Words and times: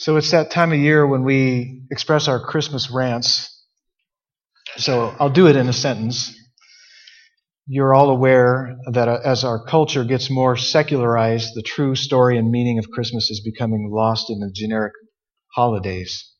So 0.00 0.16
it's 0.16 0.30
that 0.30 0.50
time 0.50 0.72
of 0.72 0.78
year 0.78 1.06
when 1.06 1.24
we 1.24 1.82
express 1.90 2.26
our 2.26 2.40
Christmas 2.40 2.90
rants. 2.90 3.54
So 4.78 5.14
I'll 5.20 5.28
do 5.28 5.46
it 5.46 5.56
in 5.56 5.68
a 5.68 5.74
sentence. 5.74 6.34
You're 7.66 7.92
all 7.92 8.08
aware 8.08 8.78
that 8.90 9.08
as 9.08 9.44
our 9.44 9.62
culture 9.62 10.04
gets 10.04 10.30
more 10.30 10.56
secularized, 10.56 11.50
the 11.54 11.60
true 11.60 11.94
story 11.94 12.38
and 12.38 12.50
meaning 12.50 12.78
of 12.78 12.90
Christmas 12.90 13.28
is 13.30 13.42
becoming 13.44 13.90
lost 13.92 14.30
in 14.30 14.40
the 14.40 14.50
generic 14.50 14.94
holidays. 15.54 16.32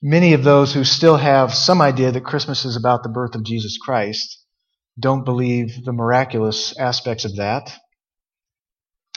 Many 0.00 0.32
of 0.32 0.44
those 0.44 0.72
who 0.72 0.84
still 0.84 1.18
have 1.18 1.52
some 1.52 1.82
idea 1.82 2.10
that 2.10 2.24
Christmas 2.24 2.64
is 2.64 2.78
about 2.78 3.02
the 3.02 3.10
birth 3.10 3.34
of 3.34 3.44
Jesus 3.44 3.76
Christ 3.76 4.42
don't 4.98 5.26
believe 5.26 5.84
the 5.84 5.92
miraculous 5.92 6.74
aspects 6.78 7.26
of 7.26 7.36
that 7.36 7.70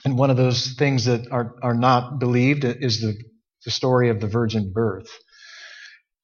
and 0.05 0.17
one 0.17 0.29
of 0.29 0.37
those 0.37 0.73
things 0.77 1.05
that 1.05 1.31
are, 1.31 1.55
are 1.61 1.75
not 1.75 2.19
believed 2.19 2.65
is 2.65 2.99
the, 2.99 3.15
the 3.65 3.71
story 3.71 4.09
of 4.09 4.19
the 4.19 4.27
virgin 4.27 4.71
birth. 4.73 5.07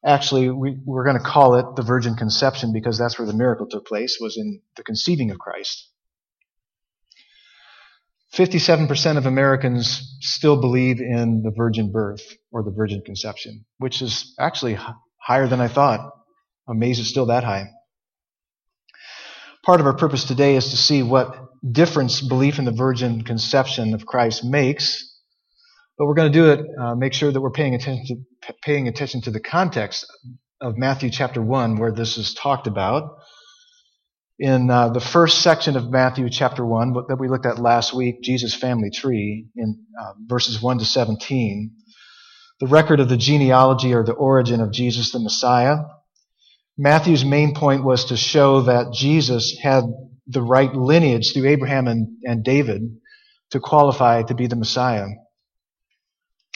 Actually, 0.05 0.49
we, 0.49 0.77
we're 0.85 1.05
going 1.05 1.17
to 1.17 1.23
call 1.23 1.55
it 1.55 1.75
the 1.75 1.81
virgin 1.81 2.15
conception 2.15 2.71
because 2.73 2.97
that's 2.97 3.17
where 3.17 3.27
the 3.27 3.33
miracle 3.33 3.67
took 3.67 3.85
place, 3.85 4.17
was 4.19 4.37
in 4.37 4.61
the 4.75 4.83
conceiving 4.83 5.31
of 5.31 5.39
Christ. 5.39 5.89
57% 8.33 9.17
of 9.17 9.25
Americans 9.25 10.17
still 10.21 10.59
believe 10.59 11.01
in 11.01 11.41
the 11.43 11.51
virgin 11.55 11.91
birth 11.91 12.21
or 12.51 12.63
the 12.63 12.71
virgin 12.71 13.01
conception, 13.05 13.65
which 13.77 14.01
is 14.01 14.35
actually 14.39 14.77
higher 15.17 15.47
than 15.47 15.59
I 15.59 15.67
thought. 15.67 15.99
I'm 16.67 16.77
amazed 16.77 16.99
it's 16.99 17.09
still 17.09 17.25
that 17.27 17.43
high. 17.43 17.65
Part 19.65 19.81
of 19.81 19.85
our 19.85 19.93
purpose 19.93 20.23
today 20.23 20.55
is 20.55 20.69
to 20.69 20.77
see 20.77 21.03
what 21.03 21.35
difference 21.69 22.21
belief 22.21 22.59
in 22.59 22.65
the 22.65 22.71
virgin 22.71 23.23
conception 23.23 23.93
of 23.93 24.05
Christ 24.05 24.43
makes. 24.45 25.17
But 25.97 26.05
we're 26.05 26.13
going 26.13 26.31
to 26.31 26.39
do 26.39 26.51
it, 26.51 26.65
uh, 26.79 26.95
make 26.95 27.13
sure 27.13 27.29
that 27.29 27.41
we're 27.41 27.51
paying 27.51 27.75
attention, 27.75 28.25
to, 28.41 28.53
paying 28.63 28.87
attention 28.87 29.21
to 29.23 29.31
the 29.31 29.41
context 29.41 30.05
of 30.61 30.77
Matthew 30.77 31.09
chapter 31.09 31.41
1 31.41 31.77
where 31.77 31.91
this 31.91 32.17
is 32.17 32.33
talked 32.33 32.67
about. 32.67 33.17
In 34.39 34.69
uh, 34.69 34.89
the 34.89 35.01
first 35.01 35.41
section 35.41 35.75
of 35.75 35.91
Matthew 35.91 36.29
chapter 36.29 36.65
1 36.65 36.93
that 37.09 37.17
we 37.19 37.27
looked 37.27 37.45
at 37.45 37.59
last 37.59 37.93
week, 37.93 38.21
Jesus' 38.21 38.55
family 38.55 38.89
tree, 38.89 39.47
in 39.57 39.83
uh, 40.01 40.13
verses 40.25 40.61
1 40.61 40.79
to 40.79 40.85
17, 40.85 41.71
the 42.61 42.67
record 42.67 43.01
of 43.01 43.09
the 43.09 43.17
genealogy 43.17 43.93
or 43.93 44.05
the 44.05 44.13
origin 44.13 44.61
of 44.61 44.71
Jesus 44.71 45.11
the 45.11 45.19
Messiah. 45.19 45.79
Matthew's 46.81 47.25
main 47.25 47.55
point 47.55 47.83
was 47.83 48.05
to 48.05 48.15
show 48.15 48.61
that 48.61 48.93
Jesus 48.93 49.57
had 49.61 49.83
the 50.27 50.41
right 50.41 50.73
lineage 50.73 51.33
through 51.33 51.49
Abraham 51.49 51.87
and, 51.87 52.07
and 52.23 52.41
David 52.41 52.83
to 53.51 53.59
qualify 53.59 54.23
to 54.23 54.33
be 54.33 54.47
the 54.47 54.55
Messiah. 54.55 55.07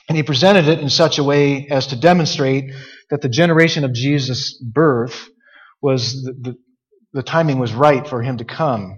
And 0.08 0.16
he 0.16 0.24
presented 0.24 0.70
it 0.70 0.80
in 0.80 0.90
such 0.90 1.18
a 1.18 1.26
way 1.26 1.68
as 1.70 1.88
to 1.88 2.00
demonstrate 2.00 2.72
that 3.10 3.22
the 3.22 3.28
generation 3.28 3.84
of 3.84 3.94
Jesus' 3.94 4.58
birth 4.64 5.28
was 5.82 6.24
the, 6.24 6.32
the, 6.32 6.58
the 7.12 7.24
timing 7.24 7.60
was 7.60 7.74
right 7.74 8.08
for 8.08 8.22
him 8.22 8.38
to 8.38 8.46
come. 8.46 8.98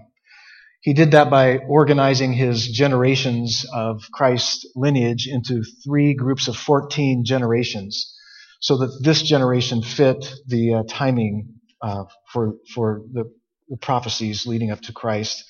He 0.80 0.94
did 0.94 1.10
that 1.10 1.28
by 1.28 1.56
organizing 1.56 2.34
his 2.34 2.68
generations 2.68 3.66
of 3.74 4.04
Christ's 4.12 4.64
lineage 4.76 5.26
into 5.26 5.64
three 5.84 6.14
groups 6.14 6.46
of 6.46 6.56
14 6.56 7.24
generations 7.24 8.15
so 8.60 8.78
that 8.78 9.00
this 9.02 9.22
generation 9.22 9.82
fit 9.82 10.32
the 10.46 10.74
uh, 10.74 10.82
timing 10.88 11.54
uh, 11.82 12.04
for, 12.32 12.54
for 12.74 13.02
the 13.12 13.30
the 13.68 13.76
prophecies 13.76 14.46
leading 14.46 14.70
up 14.70 14.80
to 14.82 14.92
Christ 14.92 15.44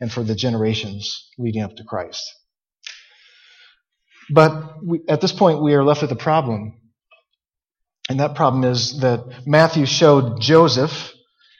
and 0.00 0.10
for 0.10 0.22
the 0.22 0.34
generations 0.34 1.28
leading 1.38 1.62
up 1.62 1.76
to 1.76 1.84
Christ. 1.84 2.22
But 4.32 4.84
we, 4.84 5.00
at 5.08 5.20
this 5.20 5.32
point, 5.32 5.62
we 5.62 5.74
are 5.74 5.84
left 5.84 6.02
with 6.02 6.12
a 6.12 6.16
problem. 6.16 6.74
And 8.08 8.20
that 8.20 8.34
problem 8.34 8.64
is 8.64 9.00
that 9.00 9.42
Matthew 9.46 9.86
showed 9.86 10.40
Joseph 10.40 11.12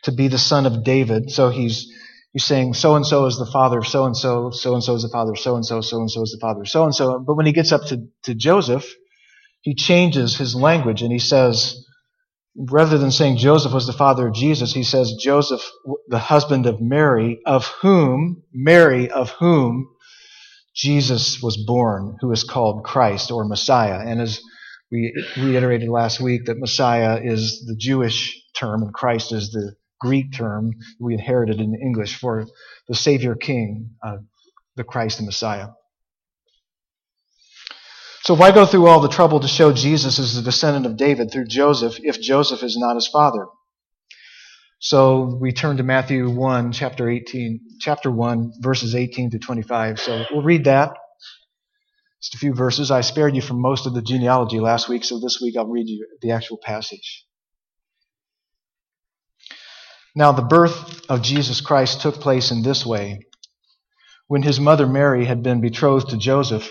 to 0.04 0.12
be 0.12 0.28
the 0.28 0.38
son 0.38 0.66
of 0.66 0.84
David. 0.84 1.30
So 1.30 1.50
he's, 1.50 1.86
he's 2.32 2.44
saying 2.44 2.74
so 2.74 2.96
and 2.96 3.06
so 3.06 3.26
is 3.26 3.38
the 3.38 3.46
father 3.52 3.78
of 3.78 3.86
so 3.86 4.06
and 4.06 4.16
so, 4.16 4.50
so 4.50 4.74
and 4.74 4.82
so 4.82 4.94
is 4.94 5.02
the 5.02 5.08
father 5.08 5.32
of 5.32 5.38
so 5.38 5.56
and 5.56 5.66
so, 5.66 5.80
so 5.80 6.00
and 6.00 6.10
so 6.10 6.22
is 6.22 6.32
the 6.32 6.40
father 6.40 6.62
of 6.62 6.68
so 6.68 6.84
and 6.84 6.94
so. 6.94 7.18
But 7.20 7.34
when 7.34 7.46
he 7.46 7.52
gets 7.52 7.72
up 7.72 7.82
to, 7.88 8.06
to 8.24 8.34
Joseph, 8.34 8.86
he 9.62 9.74
changes 9.74 10.36
his 10.36 10.54
language 10.54 11.02
and 11.02 11.12
he 11.12 11.18
says, 11.18 11.84
rather 12.56 12.98
than 12.98 13.10
saying 13.10 13.36
Joseph 13.36 13.72
was 13.72 13.86
the 13.86 13.92
father 13.92 14.28
of 14.28 14.34
Jesus, 14.34 14.72
he 14.72 14.82
says 14.82 15.14
Joseph, 15.20 15.62
the 16.08 16.18
husband 16.18 16.66
of 16.66 16.80
Mary, 16.80 17.40
of 17.46 17.66
whom, 17.80 18.42
Mary, 18.52 19.10
of 19.10 19.30
whom 19.30 19.88
Jesus 20.74 21.42
was 21.42 21.62
born, 21.66 22.16
who 22.20 22.32
is 22.32 22.44
called 22.44 22.84
Christ 22.84 23.30
or 23.30 23.44
Messiah. 23.44 24.00
And 24.04 24.20
as 24.20 24.40
we 24.90 25.12
reiterated 25.36 25.88
last 25.88 26.20
week, 26.20 26.46
that 26.46 26.58
Messiah 26.58 27.20
is 27.22 27.64
the 27.66 27.76
Jewish 27.76 28.40
term 28.56 28.82
and 28.82 28.92
Christ 28.92 29.32
is 29.32 29.50
the 29.50 29.74
Greek 30.00 30.32
term 30.32 30.72
we 30.98 31.14
inherited 31.14 31.60
in 31.60 31.74
English 31.74 32.16
for 32.18 32.46
the 32.88 32.94
Savior 32.94 33.34
King, 33.34 33.90
uh, 34.02 34.16
the 34.76 34.84
Christ 34.84 35.18
the 35.18 35.24
Messiah. 35.24 35.68
So 38.30 38.36
why 38.36 38.52
go 38.52 38.64
through 38.64 38.86
all 38.86 39.00
the 39.00 39.08
trouble 39.08 39.40
to 39.40 39.48
show 39.48 39.72
Jesus 39.72 40.20
is 40.20 40.36
the 40.36 40.42
descendant 40.42 40.86
of 40.86 40.96
David 40.96 41.32
through 41.32 41.46
Joseph 41.46 41.96
if 41.98 42.20
Joseph 42.20 42.62
is 42.62 42.76
not 42.78 42.94
his 42.94 43.08
father? 43.08 43.48
So 44.78 45.36
we 45.40 45.50
turn 45.50 45.78
to 45.78 45.82
Matthew 45.82 46.30
1, 46.30 46.70
chapter 46.70 47.10
18, 47.10 47.58
chapter 47.80 48.08
1, 48.08 48.52
verses 48.60 48.94
18 48.94 49.32
to 49.32 49.40
25. 49.40 49.98
So 49.98 50.24
we'll 50.30 50.44
read 50.44 50.66
that. 50.66 50.92
Just 52.22 52.36
a 52.36 52.38
few 52.38 52.54
verses. 52.54 52.92
I 52.92 53.00
spared 53.00 53.34
you 53.34 53.42
from 53.42 53.60
most 53.60 53.86
of 53.86 53.94
the 53.94 54.00
genealogy 54.00 54.60
last 54.60 54.88
week, 54.88 55.02
so 55.02 55.18
this 55.18 55.40
week 55.42 55.56
I'll 55.56 55.66
read 55.66 55.88
you 55.88 56.06
the 56.22 56.30
actual 56.30 56.58
passage. 56.62 57.26
Now, 60.14 60.30
the 60.30 60.42
birth 60.42 61.04
of 61.10 61.22
Jesus 61.22 61.60
Christ 61.60 62.00
took 62.00 62.14
place 62.20 62.52
in 62.52 62.62
this 62.62 62.86
way. 62.86 63.26
When 64.28 64.44
his 64.44 64.60
mother 64.60 64.86
Mary 64.86 65.24
had 65.24 65.42
been 65.42 65.60
betrothed 65.60 66.10
to 66.10 66.16
Joseph, 66.16 66.70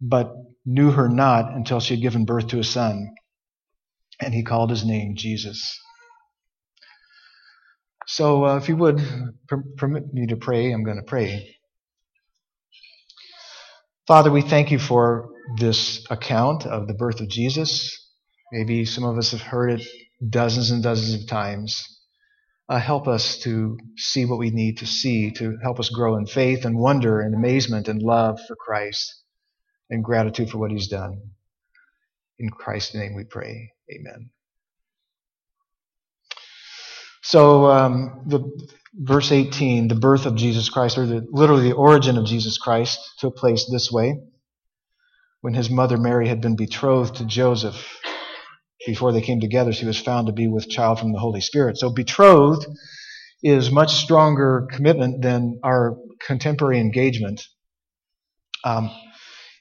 but 0.00 0.32
knew 0.64 0.90
her 0.90 1.08
not 1.08 1.52
until 1.54 1.80
she 1.80 1.94
had 1.94 2.02
given 2.02 2.24
birth 2.24 2.48
to 2.48 2.58
a 2.58 2.64
son. 2.64 3.14
And 4.20 4.34
he 4.34 4.42
called 4.42 4.70
his 4.70 4.84
name 4.84 5.14
Jesus. 5.16 5.78
So, 8.06 8.44
uh, 8.46 8.56
if 8.56 8.68
you 8.68 8.76
would 8.76 9.00
per- 9.48 9.64
permit 9.76 10.12
me 10.12 10.26
to 10.28 10.36
pray, 10.36 10.72
I'm 10.72 10.84
going 10.84 10.96
to 10.96 11.02
pray. 11.02 11.56
Father, 14.06 14.30
we 14.30 14.40
thank 14.40 14.70
you 14.70 14.78
for 14.78 15.28
this 15.58 16.06
account 16.10 16.66
of 16.66 16.86
the 16.88 16.94
birth 16.94 17.20
of 17.20 17.28
Jesus. 17.28 17.94
Maybe 18.50 18.86
some 18.86 19.04
of 19.04 19.18
us 19.18 19.32
have 19.32 19.42
heard 19.42 19.80
it 19.80 19.86
dozens 20.26 20.70
and 20.70 20.82
dozens 20.82 21.22
of 21.22 21.28
times. 21.28 21.84
Uh, 22.68 22.78
help 22.78 23.06
us 23.06 23.38
to 23.40 23.78
see 23.96 24.24
what 24.24 24.38
we 24.38 24.50
need 24.50 24.78
to 24.78 24.86
see 24.86 25.30
to 25.32 25.56
help 25.62 25.78
us 25.78 25.90
grow 25.90 26.16
in 26.16 26.26
faith 26.26 26.64
and 26.64 26.78
wonder 26.78 27.20
and 27.20 27.34
amazement 27.34 27.88
and 27.88 28.02
love 28.02 28.38
for 28.46 28.56
Christ 28.56 29.22
and 29.90 30.04
gratitude 30.04 30.50
for 30.50 30.58
what 30.58 30.70
he's 30.72 30.88
done. 30.88 31.20
In 32.38 32.50
Christ's 32.50 32.94
name 32.94 33.14
we 33.16 33.24
pray. 33.24 33.72
Amen. 33.92 34.30
So, 37.22 37.66
um, 37.66 38.22
the 38.26 38.40
verse 38.94 39.32
18, 39.32 39.88
the 39.88 39.94
birth 39.96 40.26
of 40.26 40.36
Jesus 40.36 40.70
Christ, 40.70 40.98
or 40.98 41.06
the, 41.06 41.26
literally 41.30 41.68
the 41.70 41.76
origin 41.76 42.18
of 42.18 42.26
Jesus 42.26 42.58
Christ, 42.58 42.98
took 43.20 43.36
place 43.36 43.68
this 43.70 43.90
way. 43.92 44.16
when 45.40 45.54
his 45.54 45.70
mother 45.70 45.96
Mary 45.96 46.28
had 46.28 46.40
been 46.40 46.56
betrothed 46.56 47.16
to 47.16 47.24
Joseph. 47.24 47.76
Before 48.86 49.12
they 49.12 49.20
came 49.22 49.40
together, 49.40 49.72
she 49.72 49.86
was 49.86 49.98
found 50.00 50.26
to 50.28 50.32
be 50.32 50.48
with 50.48 50.68
child 50.68 50.98
from 51.00 51.12
the 51.12 51.18
Holy 51.18 51.40
Spirit. 51.40 51.78
So 51.78 51.90
betrothed 51.90 52.66
is 53.42 53.70
much 53.70 53.94
stronger 53.94 54.68
commitment 54.72 55.22
than 55.22 55.60
our 55.64 55.96
contemporary 56.26 56.80
engagement. 56.80 57.42
Um, 58.64 58.90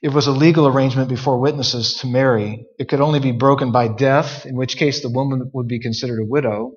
it 0.07 0.13
was 0.13 0.27
a 0.27 0.31
legal 0.31 0.65
arrangement 0.65 1.09
before 1.09 1.37
witnesses 1.37 1.95
to 1.95 2.07
marry. 2.07 2.65
It 2.79 2.87
could 2.87 3.01
only 3.01 3.19
be 3.19 3.33
broken 3.33 3.73
by 3.73 3.89
death, 3.89 4.45
in 4.45 4.55
which 4.55 4.77
case 4.77 5.01
the 5.01 5.09
woman 5.09 5.51
would 5.53 5.67
be 5.67 5.81
considered 5.81 6.21
a 6.21 6.25
widow, 6.25 6.75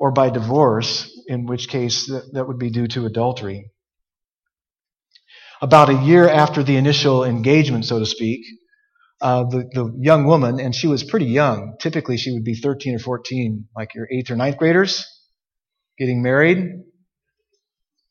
or 0.00 0.10
by 0.10 0.30
divorce, 0.30 1.06
in 1.26 1.44
which 1.44 1.68
case 1.68 2.06
that, 2.06 2.32
that 2.32 2.48
would 2.48 2.58
be 2.58 2.70
due 2.70 2.86
to 2.88 3.04
adultery. 3.04 3.72
About 5.60 5.90
a 5.90 6.02
year 6.02 6.26
after 6.26 6.62
the 6.62 6.76
initial 6.76 7.24
engagement, 7.24 7.84
so 7.84 7.98
to 7.98 8.06
speak, 8.06 8.40
uh, 9.20 9.44
the, 9.44 9.68
the 9.74 9.94
young 10.00 10.24
woman, 10.24 10.58
and 10.60 10.74
she 10.74 10.86
was 10.86 11.04
pretty 11.04 11.26
young. 11.26 11.76
Typically, 11.78 12.16
she 12.16 12.32
would 12.32 12.44
be 12.44 12.54
13 12.54 12.94
or 12.94 13.00
14, 13.00 13.68
like 13.76 13.94
your 13.94 14.08
eighth 14.10 14.30
or 14.30 14.36
ninth 14.36 14.56
graders, 14.56 15.04
getting 15.98 16.22
married. 16.22 16.70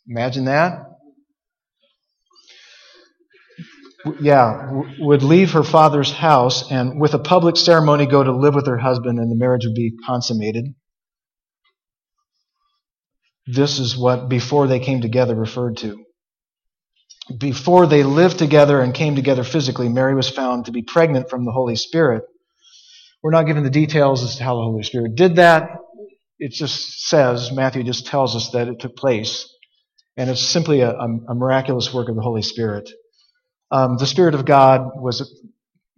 Imagine 0.08 0.46
that. 0.46 0.84
Yeah, 4.20 4.84
would 5.00 5.24
leave 5.24 5.52
her 5.52 5.64
father's 5.64 6.12
house 6.12 6.72
and 6.72 7.00
with 7.00 7.14
a 7.14 7.20
public 7.20 7.58
ceremony 7.58 8.06
go 8.06 8.24
to 8.24 8.32
live 8.32 8.56
with 8.56 8.68
her 8.68 8.78
husband 8.78 9.20
and 9.20 9.32
the 9.32 9.36
marriage 9.36 9.66
would 9.66 9.76
be 9.76 9.94
consummated. 10.06 10.74
This 13.46 13.80
is 13.80 13.98
what 13.98 14.28
before 14.28 14.68
they 14.68 14.80
came 14.80 15.02
together 15.02 15.36
referred 15.36 15.78
to. 15.78 16.04
Before 17.38 17.88
they 17.88 18.04
lived 18.04 18.38
together 18.40 18.82
and 18.82 18.94
came 18.94 19.16
together 19.16 19.44
physically, 19.44 19.90
Mary 19.90 20.16
was 20.16 20.30
found 20.30 20.66
to 20.66 20.72
be 20.72 20.82
pregnant 20.82 21.30
from 21.30 21.46
the 21.46 21.52
Holy 21.52 21.76
Spirit. 21.76 22.24
We're 23.22 23.32
not 23.32 23.48
given 23.48 23.64
the 23.64 23.70
details 23.70 24.24
as 24.24 24.38
to 24.38 24.44
how 24.44 24.56
the 24.56 24.64
Holy 24.64 24.84
Spirit 24.84 25.16
did 25.16 25.38
that. 25.38 25.70
It 26.40 26.52
just 26.52 27.08
says, 27.08 27.52
Matthew 27.52 27.84
just 27.84 28.08
tells 28.08 28.36
us 28.36 28.52
that 28.52 28.68
it 28.68 28.80
took 28.80 28.96
place. 28.96 29.52
And 30.16 30.30
it's 30.30 30.42
simply 30.42 30.82
a, 30.82 30.92
a 30.92 31.36
miraculous 31.36 31.94
work 31.94 32.10
of 32.10 32.16
the 32.16 32.22
Holy 32.22 32.42
Spirit. 32.42 32.90
Um, 33.72 33.98
the 33.98 34.06
Spirit 34.06 34.36
of 34.36 34.46
God 34.46 34.92
was 34.96 35.44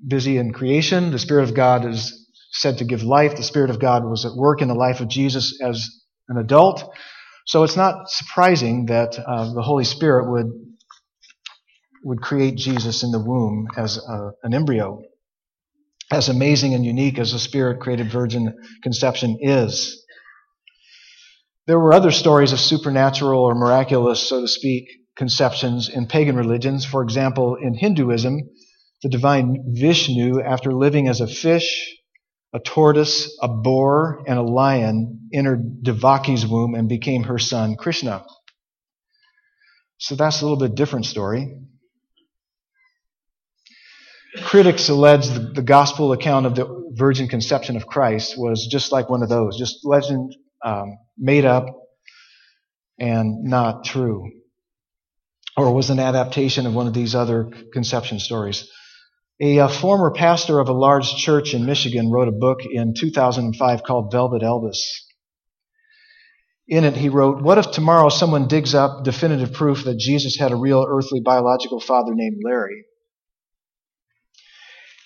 busy 0.06 0.38
in 0.38 0.54
creation. 0.54 1.12
The 1.12 1.20
Spirit 1.20 1.44
of 1.44 1.56
God 1.56 1.86
is 1.86 2.28
said 2.52 2.80
to 2.80 2.86
give 2.86 3.04
life. 3.04 3.36
The 3.36 3.44
Spirit 3.44 3.70
of 3.70 3.80
God 3.80 4.04
was 4.04 4.26
at 4.26 4.34
work 4.36 4.62
in 4.62 4.68
the 4.68 4.76
life 4.76 5.02
of 5.02 5.08
Jesus 5.08 5.62
as 5.62 5.88
an 6.28 6.38
adult. 6.38 6.84
So 7.46 7.64
it's 7.64 7.76
not 7.76 8.10
surprising 8.10 8.88
that 8.88 9.18
uh, 9.18 9.54
the 9.54 9.62
Holy 9.62 9.86
Spirit 9.86 10.32
would 10.32 10.52
would 12.04 12.22
create 12.22 12.56
Jesus 12.56 13.04
in 13.04 13.12
the 13.12 13.20
womb 13.20 13.68
as 13.76 13.98
a, 13.98 14.32
an 14.44 14.54
embryo. 14.54 15.02
As 16.12 16.30
amazing 16.30 16.74
and 16.74 16.86
unique 16.86 17.20
as 17.20 17.34
a 17.34 17.40
Spirit 17.40 17.82
created 17.82 18.12
virgin 18.12 18.56
conception 18.82 19.38
is. 19.42 20.06
There 21.68 21.80
were 21.80 21.94
other 21.94 22.12
stories 22.12 22.52
of 22.52 22.60
supernatural 22.60 23.42
or 23.44 23.54
miraculous, 23.54 24.28
so 24.28 24.42
to 24.42 24.48
speak, 24.48 24.86
conceptions 25.20 25.90
in 25.90 26.08
pagan 26.08 26.38
religions. 26.38 26.86
For 26.86 27.04
example, 27.04 27.56
in 27.56 27.74
Hinduism, 27.76 28.40
the 29.04 29.10
divine 29.10 29.66
Vishnu, 29.68 30.42
after 30.42 30.74
living 30.74 31.10
as 31.10 31.20
a 31.20 31.28
fish, 31.28 31.94
a 32.54 32.60
tortoise, 32.60 33.38
a 33.42 33.50
boar, 33.50 34.24
and 34.26 34.40
a 34.40 34.42
lion, 34.42 35.30
entered 35.34 35.84
Devaki's 35.84 36.48
womb 36.48 36.74
and 36.74 36.88
became 36.88 37.24
her 37.24 37.38
son, 37.38 37.76
Krishna. 37.76 38.26
So 39.98 40.16
that's 40.16 40.42
a 40.42 40.46
little 40.46 40.58
bit 40.58 40.74
different 40.76 41.06
story. 41.06 41.60
Critics 44.44 44.88
allege 44.88 45.28
the, 45.28 45.40
the 45.54 45.62
gospel 45.62 46.14
account 46.14 46.46
of 46.46 46.56
the 46.56 46.94
virgin 46.94 47.28
conception 47.28 47.76
of 47.76 47.88
Christ 47.88 48.36
was 48.38 48.68
just 48.72 48.94
like 48.94 49.10
one 49.10 49.22
of 49.22 49.28
those, 49.28 49.58
just 49.58 49.80
legend 49.84 50.34
um, 50.64 50.98
made 51.18 51.44
up 51.44 51.66
and 52.98 53.44
not 53.44 53.84
true 53.84 54.30
or 55.60 55.74
was 55.74 55.90
an 55.90 56.00
adaptation 56.00 56.66
of 56.66 56.74
one 56.74 56.88
of 56.88 56.94
these 56.94 57.16
other 57.16 57.52
conception 57.74 58.20
stories. 58.20 58.70
A, 59.42 59.58
a, 59.58 59.70
former 59.70 60.12
pastor 60.12 60.60
of 60.60 60.70
a 60.70 60.74
large 60.74 61.16
church 61.16 61.54
in 61.54 61.66
Michigan 61.66 62.12
wrote 62.12 62.28
a 62.28 62.32
book 62.32 62.60
in 62.70 62.94
2005 62.94 63.84
called 63.84 64.12
Velvet 64.12 64.42
Elvis. 64.42 64.80
In 66.68 66.84
it, 66.84 66.96
he 66.96 67.10
wrote, 67.10 67.42
What 67.42 67.58
if 67.58 67.72
tomorrow 67.72 68.10
someone 68.10 68.48
digs 68.48 68.76
up 68.76 69.04
definitive 69.04 69.54
proof 69.54 69.86
that 69.86 69.98
Jesus 69.98 70.38
had 70.38 70.52
a 70.52 70.56
real 70.56 70.86
earthly 70.88 71.22
biological 71.22 71.80
father 71.80 72.14
named 72.14 72.42
Larry? 72.44 72.86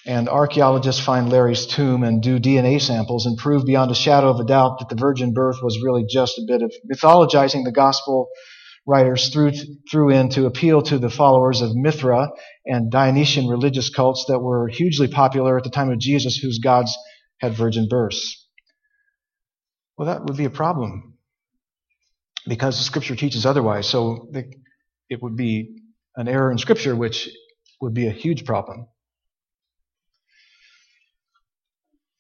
And 0.06 0.28
archaeologists 0.28 1.02
find 1.02 1.30
Larry's 1.30 1.66
tomb 1.66 2.04
and 2.04 2.22
do 2.22 2.38
DNA 2.38 2.82
samples 2.82 3.26
and 3.26 3.38
prove 3.38 3.66
beyond 3.66 3.90
a 3.92 3.96
shadow 3.96 4.30
of 4.30 4.40
a 4.40 4.44
doubt 4.44 4.80
that 4.80 4.90
the 4.90 5.00
virgin 5.00 5.34
birth 5.34 5.58
was 5.64 5.82
really 5.82 6.06
just 6.10 6.38
a 6.38 6.44
bit 6.46 6.62
of 6.62 6.74
mythologizing 6.92 7.64
the 7.64 7.72
gospel 7.72 8.28
writers 8.86 9.30
threw, 9.30 9.52
threw 9.90 10.10
in 10.10 10.30
to 10.30 10.46
appeal 10.46 10.82
to 10.82 10.98
the 10.98 11.10
followers 11.10 11.62
of 11.62 11.76
Mithra 11.76 12.30
and 12.66 12.92
Dionysian 12.92 13.48
religious 13.48 13.90
cults 13.90 14.26
that 14.28 14.40
were 14.40 14.68
hugely 14.68 15.08
popular 15.08 15.58
at 15.58 15.64
the 15.64 15.70
time 15.70 15.92
of 15.92 16.00
Jesus, 16.00 16.36
whose 16.38 16.60
gods 16.60 16.98
had 17.40 17.54
virgin 17.54 17.88
births. 17.90 18.48
Well, 19.98 20.08
that 20.08 20.26
would 20.26 20.38
be 20.38 20.46
a 20.46 20.50
problem 20.50 21.18
because 22.48 22.78
the 22.78 22.84
scripture 22.84 23.16
teaches 23.16 23.46
otherwise. 23.46 23.88
So 23.88 24.30
it 25.10 25.22
would 25.22 25.38
be 25.38 25.82
an 26.16 26.28
error 26.28 26.52
in 26.52 26.58
scripture, 26.58 26.96
which 26.96 27.30
would 27.80 27.94
be 27.94 28.08
a 28.08 28.12
huge 28.12 28.46
problem. 28.46 28.88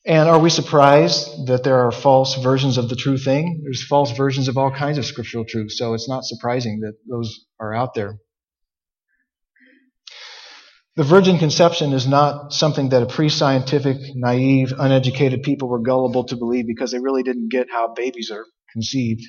And 0.05 0.27
are 0.27 0.39
we 0.39 0.49
surprised 0.49 1.47
that 1.47 1.63
there 1.63 1.85
are 1.85 1.91
false 1.91 2.35
versions 2.35 2.77
of 2.77 2.89
the 2.89 2.95
true 2.95 3.17
thing? 3.17 3.61
There's 3.63 3.85
false 3.85 4.11
versions 4.11 4.49
of 4.49 4.57
all 4.57 4.69
kinds 4.69 4.97
of 4.97 5.05
scriptural 5.05 5.45
truth, 5.45 5.71
so 5.71 5.93
it's 5.93 6.09
not 6.09 6.25
surprising 6.25 6.81
that 6.81 6.95
those 7.09 7.45
are 7.59 7.73
out 7.73 7.93
there. 7.93 8.17
The 10.95 11.03
virgin 11.03 11.39
conception 11.39 11.93
is 11.93 12.05
not 12.05 12.53
something 12.53 12.89
that 12.89 13.01
a 13.01 13.07
pre 13.07 13.29
scientific, 13.29 13.97
naive, 14.13 14.73
uneducated 14.77 15.41
people 15.41 15.69
were 15.69 15.79
gullible 15.79 16.25
to 16.25 16.35
believe 16.35 16.67
because 16.67 16.91
they 16.91 16.99
really 16.99 17.23
didn't 17.23 17.49
get 17.49 17.67
how 17.71 17.93
babies 17.93 18.29
are 18.29 18.45
conceived. 18.73 19.23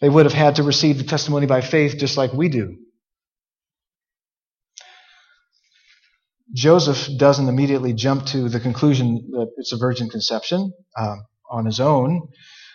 They 0.00 0.08
would 0.08 0.26
have 0.26 0.32
had 0.32 0.56
to 0.56 0.64
receive 0.64 0.98
the 0.98 1.04
testimony 1.04 1.46
by 1.46 1.60
faith 1.60 1.96
just 1.96 2.16
like 2.16 2.32
we 2.32 2.48
do. 2.48 2.76
Joseph 6.54 7.08
doesn't 7.18 7.48
immediately 7.48 7.92
jump 7.94 8.26
to 8.26 8.48
the 8.48 8.60
conclusion 8.60 9.30
that 9.32 9.50
it's 9.56 9.72
a 9.72 9.78
virgin 9.78 10.10
conception 10.10 10.72
uh, 10.96 11.16
on 11.50 11.64
his 11.66 11.80
own. 11.80 12.28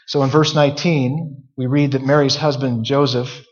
So 0.07 0.23
in 0.23 0.29
verse 0.29 0.55
19, 0.55 1.43
we 1.57 1.67
read 1.67 1.91
that 1.91 2.03
Mary's 2.03 2.35
husband, 2.35 2.85
Joseph, 2.85 3.45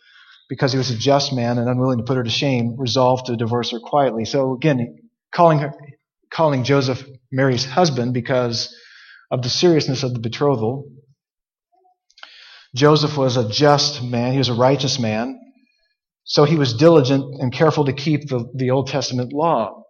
because 0.50 0.72
he 0.72 0.78
was 0.78 0.90
a 0.90 0.98
just 0.98 1.34
man 1.34 1.58
and 1.58 1.70
unwilling 1.70 1.98
to 2.00 2.04
put 2.04 2.18
her 2.18 2.24
to 2.24 2.30
shame, 2.30 2.76
resolved 2.78 3.28
to 3.28 3.36
divorce 3.36 3.72
her 3.72 3.80
quietly. 3.80 4.26
So 4.26 4.54
again, 4.54 4.98
calling 5.34 5.60
her, 5.60 5.74
calling 6.32 6.64
Joseph 6.64 7.04
Mary's 7.32 7.66
husband 7.66 8.14
because 8.14 8.76
of 9.32 9.42
the 9.44 9.50
seriousness 9.50 10.04
of 10.04 10.14
the 10.14 10.20
betrothal. 10.20 10.90
Joseph 12.76 13.18
was 13.18 13.38
a 13.38 13.50
just 13.50 14.04
man. 14.04 14.34
He 14.34 14.38
was 14.38 14.50
a 14.50 14.54
righteous 14.54 15.00
man. 15.00 15.40
So 16.26 16.44
he 16.46 16.58
was 16.58 16.74
diligent 16.74 17.42
and 17.42 17.54
careful 17.54 17.86
to 17.86 17.94
keep 17.94 18.28
the, 18.28 18.50
the 18.56 18.72
Old 18.72 18.88
Testament 18.88 19.34
law. 19.34 19.85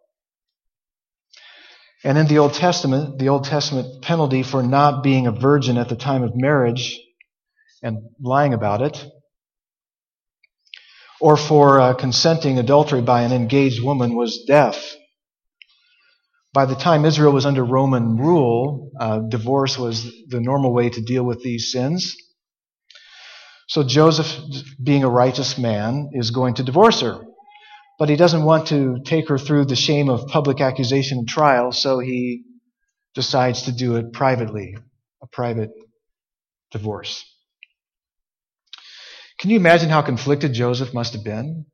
And 2.05 2.19
in 2.19 2.27
the 2.27 2.37
Old 2.37 2.53
Testament, 2.53 3.17
the 3.17 3.29
Old 3.29 3.45
Testament 3.45 4.03
penalty 4.03 4.43
for 4.43 4.61
not 4.61 5.01
being 5.01 5.25
a 5.25 5.31
virgin 5.31 5.75
at 5.75 5.89
the 5.89 5.95
time 5.95 6.21
of 6.21 6.35
marriage 6.35 6.99
and 7.81 7.97
lying 8.21 8.53
about 8.53 8.83
it, 8.83 9.03
or 11.19 11.35
for 11.35 11.79
uh, 11.79 11.93
consenting 11.95 12.59
adultery 12.59 13.01
by 13.01 13.23
an 13.23 13.31
engaged 13.31 13.83
woman 13.83 14.15
was 14.15 14.43
death. 14.47 14.95
By 16.53 16.65
the 16.65 16.75
time 16.75 17.05
Israel 17.05 17.33
was 17.33 17.47
under 17.47 17.65
Roman 17.65 18.17
rule, 18.17 18.91
uh, 18.99 19.21
divorce 19.27 19.79
was 19.79 20.03
the 20.27 20.39
normal 20.39 20.73
way 20.73 20.91
to 20.91 21.01
deal 21.01 21.23
with 21.23 21.41
these 21.41 21.71
sins. 21.71 22.15
So 23.67 23.81
Joseph, 23.81 24.31
being 24.81 25.03
a 25.03 25.09
righteous 25.09 25.57
man, 25.57 26.11
is 26.13 26.29
going 26.29 26.53
to 26.55 26.63
divorce 26.63 27.01
her. 27.01 27.19
But 27.97 28.09
he 28.09 28.15
doesn't 28.17 28.43
want 28.43 28.67
to 28.67 28.99
take 29.05 29.29
her 29.29 29.37
through 29.37 29.65
the 29.65 29.75
shame 29.75 30.09
of 30.09 30.27
public 30.27 30.59
accusation 30.59 31.19
and 31.19 31.27
trial, 31.27 31.71
so 31.71 31.99
he 31.99 32.43
decides 33.13 33.63
to 33.63 33.71
do 33.71 33.95
it 33.95 34.11
privately, 34.11 34.75
a 35.21 35.27
private 35.27 35.71
divorce. 36.71 37.23
Can 39.39 39.49
you 39.49 39.57
imagine 39.57 39.89
how 39.89 40.01
conflicted 40.01 40.53
Joseph 40.53 40.93
must 40.93 41.13
have 41.13 41.23
been? 41.23 41.65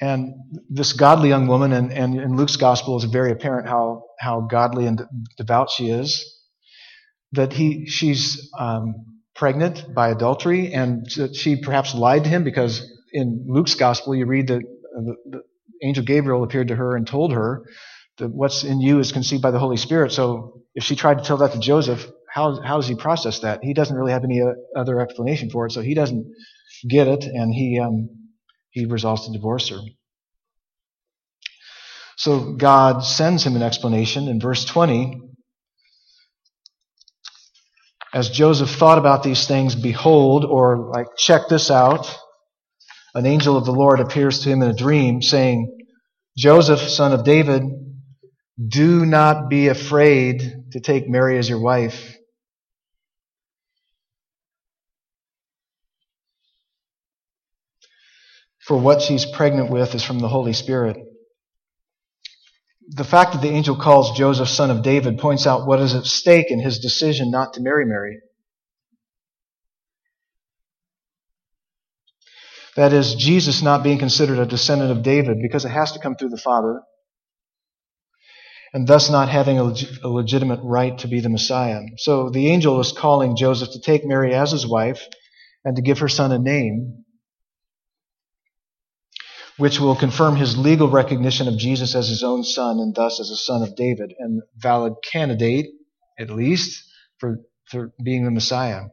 And 0.00 0.34
this 0.68 0.92
godly 0.92 1.28
young 1.28 1.46
woman, 1.46 1.72
and, 1.72 1.92
and 1.92 2.18
in 2.18 2.36
Luke's 2.36 2.56
gospel 2.56 2.96
is 2.96 3.04
very 3.04 3.32
apparent 3.32 3.68
how, 3.68 4.04
how 4.18 4.40
godly 4.40 4.86
and 4.86 5.02
devout 5.36 5.70
she 5.70 5.90
is. 5.90 6.24
That 7.32 7.52
he, 7.52 7.86
she's 7.86 8.50
um, 8.58 8.94
pregnant 9.34 9.94
by 9.94 10.10
adultery, 10.10 10.72
and 10.72 11.06
she 11.34 11.56
perhaps 11.60 11.94
lied 11.94 12.24
to 12.24 12.30
him 12.30 12.44
because 12.44 12.82
in 13.12 13.46
Luke's 13.48 13.74
gospel, 13.74 14.14
you 14.14 14.26
read 14.26 14.48
that 14.48 14.60
the, 14.60 15.16
the 15.26 15.42
angel 15.82 16.04
Gabriel 16.04 16.44
appeared 16.44 16.68
to 16.68 16.76
her 16.76 16.96
and 16.96 17.06
told 17.06 17.32
her 17.32 17.64
that 18.18 18.30
what's 18.30 18.64
in 18.64 18.80
you 18.80 18.98
is 18.98 19.12
conceived 19.12 19.42
by 19.42 19.50
the 19.50 19.58
Holy 19.58 19.76
Spirit. 19.76 20.12
So 20.12 20.62
if 20.74 20.84
she 20.84 20.96
tried 20.96 21.18
to 21.18 21.24
tell 21.24 21.38
that 21.38 21.52
to 21.52 21.58
Joseph, 21.58 22.06
how, 22.32 22.60
how 22.62 22.76
does 22.76 22.88
he 22.88 22.94
process 22.94 23.40
that? 23.40 23.60
He 23.62 23.74
doesn't 23.74 23.96
really 23.96 24.12
have 24.12 24.24
any 24.24 24.40
other 24.76 25.00
explanation 25.00 25.50
for 25.50 25.66
it, 25.66 25.72
so 25.72 25.80
he 25.80 25.94
doesn't 25.94 26.26
get 26.88 27.08
it, 27.08 27.24
and 27.24 27.52
he, 27.52 27.80
um, 27.80 28.08
he 28.70 28.86
resolves 28.86 29.26
to 29.26 29.32
divorce 29.32 29.68
her. 29.70 29.78
So 32.16 32.52
God 32.52 33.00
sends 33.00 33.44
him 33.44 33.56
an 33.56 33.62
explanation 33.62 34.28
in 34.28 34.40
verse 34.40 34.64
20. 34.64 35.22
As 38.12 38.28
Joseph 38.28 38.70
thought 38.70 38.98
about 38.98 39.22
these 39.22 39.46
things, 39.46 39.74
behold, 39.74 40.44
or 40.44 40.90
like, 40.94 41.06
check 41.16 41.48
this 41.48 41.70
out, 41.70 42.14
an 43.14 43.26
angel 43.26 43.56
of 43.56 43.64
the 43.64 43.72
Lord 43.72 44.00
appears 44.00 44.40
to 44.40 44.48
him 44.48 44.62
in 44.62 44.70
a 44.70 44.74
dream, 44.74 45.22
saying, 45.22 45.76
Joseph, 46.36 46.80
son 46.80 47.12
of 47.12 47.24
David, 47.24 47.62
do 48.68 49.04
not 49.06 49.48
be 49.48 49.68
afraid 49.68 50.54
to 50.72 50.80
take 50.80 51.08
Mary 51.08 51.38
as 51.38 51.48
your 51.48 51.60
wife. 51.60 52.16
For 58.66 58.78
what 58.78 59.02
she's 59.02 59.26
pregnant 59.26 59.70
with 59.70 59.94
is 59.94 60.04
from 60.04 60.20
the 60.20 60.28
Holy 60.28 60.52
Spirit. 60.52 60.96
The 62.90 63.04
fact 63.04 63.32
that 63.32 63.42
the 63.42 63.48
angel 63.48 63.76
calls 63.76 64.16
Joseph 64.16 64.48
son 64.48 64.70
of 64.70 64.82
David 64.82 65.18
points 65.18 65.46
out 65.46 65.66
what 65.66 65.80
is 65.80 65.94
at 65.94 66.04
stake 66.04 66.50
in 66.50 66.60
his 66.60 66.78
decision 66.78 67.30
not 67.30 67.54
to 67.54 67.62
marry 67.62 67.84
Mary. 67.84 68.18
That 72.80 72.94
is, 72.94 73.14
Jesus 73.14 73.60
not 73.60 73.82
being 73.82 73.98
considered 73.98 74.38
a 74.38 74.46
descendant 74.46 74.90
of 74.90 75.02
David 75.02 75.42
because 75.42 75.66
it 75.66 75.68
has 75.68 75.92
to 75.92 75.98
come 75.98 76.16
through 76.16 76.30
the 76.30 76.38
Father, 76.38 76.80
and 78.72 78.88
thus 78.88 79.10
not 79.10 79.28
having 79.28 79.58
a, 79.58 79.64
leg- 79.64 79.98
a, 80.02 80.08
legitimate 80.08 80.60
right 80.62 80.96
to 81.00 81.06
be 81.06 81.20
the 81.20 81.28
Messiah. 81.28 81.82
So 81.98 82.30
the 82.30 82.48
angel 82.48 82.80
is 82.80 82.92
calling 82.92 83.36
Joseph 83.36 83.72
to 83.72 83.82
take 83.82 84.06
Mary 84.06 84.34
as 84.34 84.52
his 84.52 84.66
wife 84.66 85.06
and 85.62 85.76
to 85.76 85.82
give 85.82 85.98
her 85.98 86.08
son 86.08 86.32
a 86.32 86.38
name, 86.38 87.04
which 89.58 89.78
will 89.78 89.94
confirm 89.94 90.36
his 90.36 90.56
legal 90.56 90.88
recognition 90.88 91.48
of 91.48 91.58
Jesus 91.58 91.94
as 91.94 92.08
his 92.08 92.22
own 92.22 92.42
son 92.44 92.78
and 92.78 92.94
thus 92.94 93.20
as 93.20 93.28
a 93.28 93.36
son 93.36 93.62
of 93.62 93.76
David 93.76 94.14
and 94.18 94.40
valid 94.56 94.94
candidate, 95.04 95.66
at 96.18 96.30
least, 96.30 96.82
for, 97.18 97.40
for 97.66 97.92
being 98.02 98.24
the 98.24 98.30
Messiah. 98.30 98.84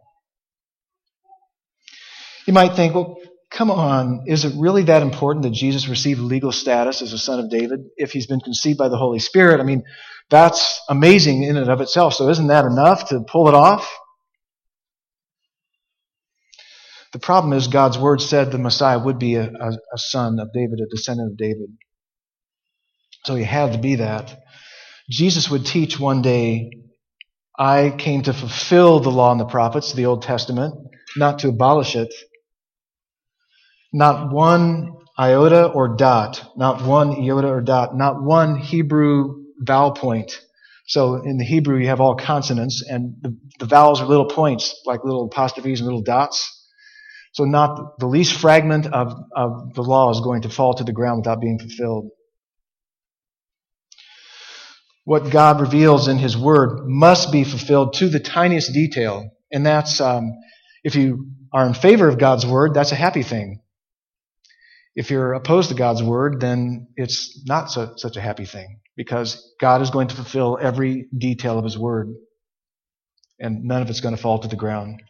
You 2.45 2.51
might 2.51 2.75
think, 2.75 2.93
well, 2.93 3.17
come 3.51 3.71
on, 3.71 4.25
is 4.27 4.45
it 4.45 4.53
really 4.57 4.83
that 4.83 5.01
important 5.01 5.43
that 5.43 5.53
Jesus 5.53 5.87
receive 5.87 6.19
legal 6.19 6.51
status 6.51 7.01
as 7.01 7.13
a 7.13 7.17
son 7.17 7.39
of 7.39 7.49
David 7.49 7.79
if 7.95 8.11
he's 8.11 8.27
been 8.27 8.41
conceived 8.41 8.77
by 8.77 8.89
the 8.89 8.97
Holy 8.97 9.19
Spirit? 9.19 9.59
I 9.59 9.63
mean, 9.63 9.83
that's 10.29 10.81
amazing 10.89 11.43
in 11.43 11.57
and 11.57 11.69
of 11.69 11.81
itself. 11.81 12.13
So 12.13 12.29
isn't 12.29 12.47
that 12.47 12.65
enough 12.65 13.09
to 13.09 13.21
pull 13.21 13.47
it 13.47 13.53
off? 13.53 13.89
The 17.13 17.19
problem 17.19 17.53
is 17.53 17.67
God's 17.67 17.97
word 17.97 18.21
said 18.21 18.51
the 18.51 18.57
Messiah 18.57 18.99
would 18.99 19.17
be 19.17 19.35
a, 19.35 19.45
a, 19.45 19.69
a 19.69 19.97
son 19.97 20.39
of 20.39 20.51
David, 20.53 20.79
a 20.79 20.89
descendant 20.93 21.31
of 21.31 21.37
David. 21.37 21.69
So 23.25 23.35
he 23.35 23.43
had 23.43 23.73
to 23.73 23.79
be 23.79 23.95
that. 23.95 24.41
Jesus 25.09 25.49
would 25.49 25.65
teach 25.65 25.99
one 25.99 26.21
day, 26.21 26.69
I 27.57 27.93
came 27.97 28.23
to 28.23 28.33
fulfill 28.33 28.99
the 28.99 29.09
law 29.09 29.31
and 29.31 29.39
the 29.39 29.45
prophets, 29.45 29.93
the 29.93 30.05
Old 30.05 30.21
Testament, 30.21 30.75
not 31.15 31.39
to 31.39 31.49
abolish 31.49 31.95
it. 31.95 32.13
Not 33.93 34.31
one 34.31 34.93
iota 35.17 35.65
or 35.65 35.95
dot, 35.95 36.43
not 36.55 36.83
one 36.83 37.09
iota 37.11 37.47
or 37.47 37.61
dot, 37.61 37.95
not 37.95 38.21
one 38.21 38.57
Hebrew 38.57 39.43
vowel 39.59 39.91
point. 39.91 40.31
So 40.85 41.15
in 41.15 41.37
the 41.37 41.43
Hebrew, 41.43 41.79
you 41.79 41.87
have 41.87 41.99
all 41.99 42.15
consonants, 42.15 42.83
and 42.87 43.15
the, 43.21 43.37
the 43.59 43.65
vowels 43.65 43.99
are 43.99 44.05
little 44.05 44.29
points, 44.29 44.81
like 44.85 45.03
little 45.03 45.25
apostrophes 45.25 45.79
and 45.79 45.85
little 45.85 46.03
dots. 46.03 46.53
So 47.33 47.43
not 47.43 47.99
the 47.99 48.07
least 48.07 48.39
fragment 48.39 48.87
of, 48.87 49.13
of 49.35 49.73
the 49.73 49.81
law 49.81 50.11
is 50.11 50.21
going 50.21 50.43
to 50.43 50.49
fall 50.49 50.73
to 50.75 50.83
the 50.83 50.93
ground 50.93 51.19
without 51.19 51.41
being 51.41 51.59
fulfilled. 51.59 52.09
What 55.03 55.29
God 55.29 55.61
reveals 55.61 56.07
in 56.07 56.17
His 56.17 56.37
Word 56.37 56.87
must 56.87 57.31
be 57.31 57.43
fulfilled 57.43 57.93
to 57.95 58.09
the 58.09 58.19
tiniest 58.19 58.73
detail. 58.73 59.29
And 59.51 59.65
that's, 59.65 60.01
um, 60.01 60.31
if 60.83 60.95
you 60.95 61.31
are 61.53 61.65
in 61.67 61.73
favor 61.73 62.07
of 62.07 62.17
God's 62.17 62.45
Word, 62.45 62.73
that's 62.73 62.91
a 62.91 62.95
happy 62.95 63.23
thing. 63.23 63.61
If 64.97 65.11
you're 65.11 65.33
opposed 65.33 65.69
to 65.69 65.75
God's 65.75 66.01
word, 66.01 66.41
then 66.41 66.87
it's 66.95 67.43
not 67.45 67.69
so, 67.69 67.93
such 67.97 68.17
a 68.17 68.21
happy 68.21 68.45
thing 68.45 68.79
because 68.95 69.53
God 69.61 69.83
is 69.83 69.91
going 69.91 70.07
to 70.07 70.15
fulfill 70.15 70.57
every 70.59 71.07
detail 71.15 71.59
of 71.59 71.63
his 71.63 71.77
word 71.77 72.15
and 73.39 73.65
none 73.65 73.83
of 73.83 73.91
it's 73.91 74.01
going 74.01 74.15
to 74.15 74.21
fall 74.21 74.39
to 74.39 74.47
the 74.47 74.55
ground. 74.55 75.03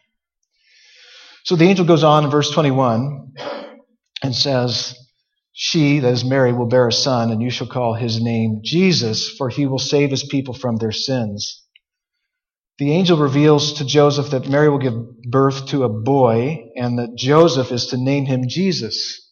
So 1.44 1.56
the 1.56 1.64
angel 1.64 1.86
goes 1.86 2.04
on 2.04 2.24
in 2.24 2.30
verse 2.30 2.50
21 2.50 3.32
and 4.22 4.34
says, 4.34 4.94
She, 5.54 6.00
that 6.00 6.12
is 6.12 6.22
Mary, 6.22 6.52
will 6.52 6.66
bear 6.66 6.88
a 6.88 6.92
son, 6.92 7.30
and 7.30 7.40
you 7.40 7.48
shall 7.48 7.66
call 7.66 7.94
his 7.94 8.20
name 8.20 8.60
Jesus, 8.62 9.30
for 9.38 9.48
he 9.48 9.64
will 9.64 9.78
save 9.78 10.10
his 10.10 10.22
people 10.22 10.52
from 10.52 10.76
their 10.76 10.92
sins. 10.92 11.64
The 12.78 12.92
angel 12.92 13.16
reveals 13.16 13.72
to 13.74 13.86
Joseph 13.86 14.32
that 14.32 14.50
Mary 14.50 14.68
will 14.68 14.78
give 14.78 15.22
birth 15.22 15.68
to 15.68 15.84
a 15.84 15.88
boy, 15.88 16.66
and 16.76 16.98
that 16.98 17.16
Joseph 17.16 17.72
is 17.72 17.86
to 17.86 17.96
name 17.96 18.26
him 18.26 18.42
Jesus. 18.46 19.24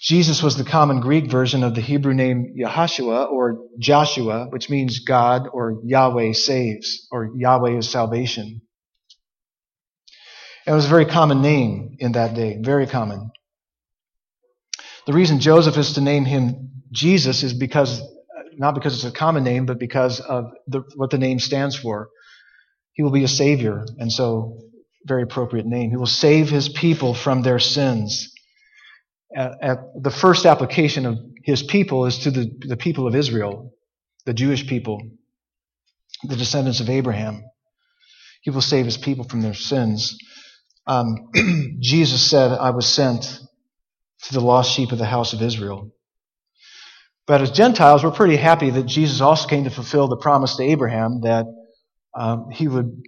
Jesus 0.00 0.42
was 0.42 0.56
the 0.56 0.64
common 0.64 1.00
Greek 1.00 1.26
version 1.30 1.64
of 1.64 1.74
the 1.74 1.80
Hebrew 1.80 2.14
name 2.14 2.54
Yahashua 2.56 3.30
or 3.30 3.64
Joshua, 3.78 4.46
which 4.50 4.70
means 4.70 5.00
God 5.00 5.48
or 5.52 5.80
Yahweh 5.84 6.32
saves 6.32 7.08
or 7.10 7.30
Yahweh 7.34 7.78
is 7.78 7.88
salvation. 7.88 8.62
And 10.66 10.72
it 10.72 10.76
was 10.76 10.86
a 10.86 10.90
very 10.90 11.06
common 11.06 11.42
name 11.42 11.96
in 11.98 12.12
that 12.12 12.34
day, 12.34 12.58
very 12.60 12.86
common. 12.86 13.30
The 15.06 15.14
reason 15.14 15.40
Joseph 15.40 15.76
is 15.76 15.94
to 15.94 16.00
name 16.00 16.24
him 16.24 16.70
Jesus 16.92 17.42
is 17.42 17.52
because, 17.52 18.00
not 18.56 18.74
because 18.74 18.94
it's 18.94 19.04
a 19.04 19.16
common 19.16 19.42
name, 19.42 19.66
but 19.66 19.78
because 19.78 20.20
of 20.20 20.52
the, 20.66 20.82
what 20.94 21.10
the 21.10 21.18
name 21.18 21.38
stands 21.38 21.74
for. 21.76 22.10
He 22.92 23.02
will 23.02 23.10
be 23.10 23.24
a 23.24 23.28
savior, 23.28 23.84
and 23.98 24.12
so 24.12 24.58
very 25.06 25.22
appropriate 25.22 25.66
name. 25.66 25.90
He 25.90 25.96
will 25.96 26.06
save 26.06 26.50
his 26.50 26.68
people 26.68 27.14
from 27.14 27.42
their 27.42 27.58
sins 27.58 28.32
at, 29.34 29.52
at 29.62 29.78
the 30.00 30.10
first 30.10 30.46
application 30.46 31.06
of 31.06 31.18
his 31.44 31.62
people 31.62 32.06
is 32.06 32.18
to 32.20 32.30
the, 32.30 32.50
the 32.60 32.76
people 32.76 33.06
of 33.06 33.14
Israel, 33.14 33.74
the 34.26 34.34
Jewish 34.34 34.66
people, 34.66 35.00
the 36.24 36.36
descendants 36.36 36.80
of 36.80 36.90
Abraham. 36.90 37.44
He 38.42 38.50
will 38.50 38.62
save 38.62 38.84
his 38.84 38.96
people 38.96 39.24
from 39.24 39.42
their 39.42 39.54
sins. 39.54 40.18
Um, 40.86 41.30
Jesus 41.80 42.22
said, 42.22 42.52
I 42.52 42.70
was 42.70 42.86
sent 42.86 43.40
to 44.24 44.34
the 44.34 44.40
lost 44.40 44.72
sheep 44.72 44.92
of 44.92 44.98
the 44.98 45.06
house 45.06 45.32
of 45.32 45.42
Israel. 45.42 45.92
But 47.26 47.42
as 47.42 47.50
Gentiles, 47.50 48.02
we're 48.02 48.10
pretty 48.10 48.36
happy 48.36 48.70
that 48.70 48.86
Jesus 48.86 49.20
also 49.20 49.48
came 49.48 49.64
to 49.64 49.70
fulfill 49.70 50.08
the 50.08 50.16
promise 50.16 50.56
to 50.56 50.62
Abraham 50.62 51.20
that 51.22 51.44
um, 52.14 52.48
he 52.50 52.68
would, 52.68 53.02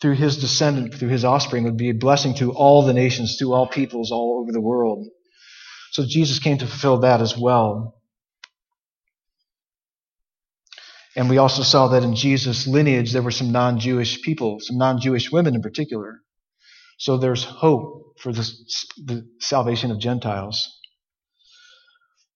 through 0.00 0.14
his 0.14 0.38
descendant, 0.38 0.94
through 0.94 1.08
his 1.08 1.24
offspring, 1.24 1.64
would 1.64 1.78
be 1.78 1.88
a 1.88 1.94
blessing 1.94 2.34
to 2.34 2.52
all 2.52 2.84
the 2.84 2.92
nations, 2.92 3.38
to 3.38 3.54
all 3.54 3.66
peoples 3.66 4.12
all 4.12 4.40
over 4.40 4.52
the 4.52 4.60
world. 4.60 5.06
So 5.92 6.04
Jesus 6.06 6.38
came 6.38 6.56
to 6.58 6.66
fulfill 6.66 7.00
that 7.00 7.20
as 7.20 7.36
well. 7.36 8.00
And 11.14 11.28
we 11.28 11.36
also 11.36 11.62
saw 11.62 11.88
that 11.88 12.02
in 12.02 12.16
Jesus' 12.16 12.66
lineage 12.66 13.12
there 13.12 13.20
were 13.22 13.30
some 13.30 13.52
non 13.52 13.78
Jewish 13.78 14.22
people, 14.22 14.56
some 14.60 14.78
non 14.78 15.00
Jewish 15.00 15.30
women 15.30 15.54
in 15.54 15.60
particular. 15.60 16.20
So 16.98 17.18
there's 17.18 17.44
hope 17.44 18.14
for 18.20 18.32
the, 18.32 18.50
the 19.04 19.28
salvation 19.40 19.90
of 19.90 19.98
Gentiles. 19.98 20.66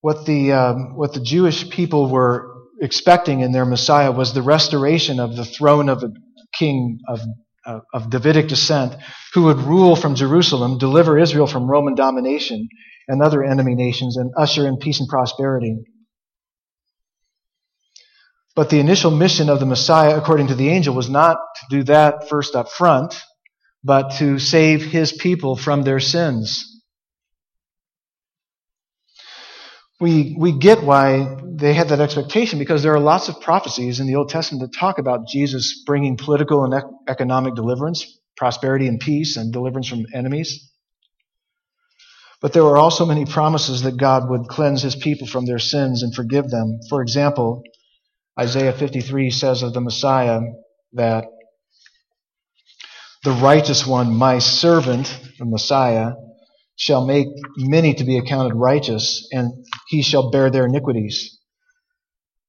What 0.03 0.27
the, 0.27 0.53
um, 0.53 0.97
what 0.97 1.15
the 1.15 1.23
Jewish 1.23 1.71
people 1.71 2.11
were 2.11 2.53
expecting 2.83 3.41
in 3.41 3.53
their 3.53 3.65
Messiah 3.65 4.13
was 4.13 4.35
the 4.35 4.43
restoration 4.43 5.19
of 5.19 5.35
the 5.35 5.47
throne 5.47 5.89
of 5.89 6.03
a 6.03 6.11
king 6.53 6.99
of, 7.09 7.23
uh, 7.65 7.81
of 7.95 8.11
Davidic 8.11 8.49
descent 8.49 8.97
who 9.33 9.45
would 9.45 9.59
rule 9.59 9.97
from 9.97 10.15
Jerusalem, 10.15 10.77
deliver 10.77 11.19
Israel 11.19 11.47
from 11.47 11.71
Roman 11.71 11.95
domination, 11.95 12.69
and 13.09 13.23
other 13.23 13.45
enemy 13.45 13.75
nations 13.75 14.17
and 14.17 14.33
usher 14.37 14.67
in 14.67 14.79
peace 14.79 15.01
and 15.01 15.09
prosperity. 15.09 15.79
But 18.55 18.71
the 18.71 18.81
initial 18.81 19.11
mission 19.11 19.51
of 19.51 19.61
the 19.61 19.67
Messiah, 19.67 20.17
according 20.17 20.47
to 20.49 20.55
the 20.55 20.71
angel, 20.71 20.95
was 20.95 21.11
not 21.11 21.37
to 21.57 21.67
do 21.69 21.83
that 21.85 22.29
first 22.29 22.55
up 22.55 22.71
front, 22.71 23.15
but 23.85 24.13
to 24.17 24.39
save 24.39 24.83
his 24.83 25.13
people 25.13 25.57
from 25.57 25.83
their 25.83 26.01
sins. 26.01 26.73
We, 30.01 30.35
we 30.39 30.53
get 30.53 30.83
why 30.83 31.39
they 31.43 31.73
had 31.73 31.89
that 31.89 32.01
expectation 32.01 32.59
because 32.59 32.83
there 32.83 32.95
are 32.95 33.01
lots 33.01 33.29
of 33.29 33.41
prophecies 33.41 34.01
in 34.01 34.07
the 34.07 34.17
Old 34.17 34.29
Testament 34.29 34.61
that 34.63 34.79
talk 34.79 34.99
about 34.99 35.29
Jesus 35.29 35.83
bringing 35.87 36.17
political 36.17 36.65
and 36.65 36.83
economic 37.09 37.55
deliverance, 37.55 38.21
prosperity 38.37 38.89
and 38.89 39.01
peace, 39.01 39.37
and 39.37 39.53
deliverance 39.53 39.89
from 39.89 40.05
enemies. 40.13 40.71
But 42.47 42.53
there 42.53 42.63
were 42.63 42.79
also 42.79 43.05
many 43.05 43.25
promises 43.25 43.83
that 43.83 43.97
God 43.97 44.31
would 44.31 44.47
cleanse 44.47 44.81
his 44.81 44.95
people 44.95 45.27
from 45.27 45.47
their 45.47 45.59
sins 45.59 46.05
and 46.05 46.15
forgive 46.15 46.49
them. 46.49 46.79
For 46.89 47.03
example, 47.03 47.65
Isaiah 48.39 48.73
53 48.73 49.33
says 49.33 49.65
of 49.65 49.73
the 49.73 49.81
Messiah 49.81 50.39
that 50.93 51.25
the 53.25 53.33
righteous 53.33 53.85
one, 53.85 54.15
my 54.15 54.39
servant, 54.39 55.13
the 55.41 55.45
Messiah, 55.45 56.13
shall 56.77 57.05
make 57.05 57.27
many 57.57 57.95
to 57.95 58.05
be 58.05 58.17
accounted 58.17 58.55
righteous, 58.55 59.27
and 59.33 59.51
he 59.89 60.03
shall 60.03 60.31
bear 60.31 60.49
their 60.49 60.67
iniquities. 60.67 61.41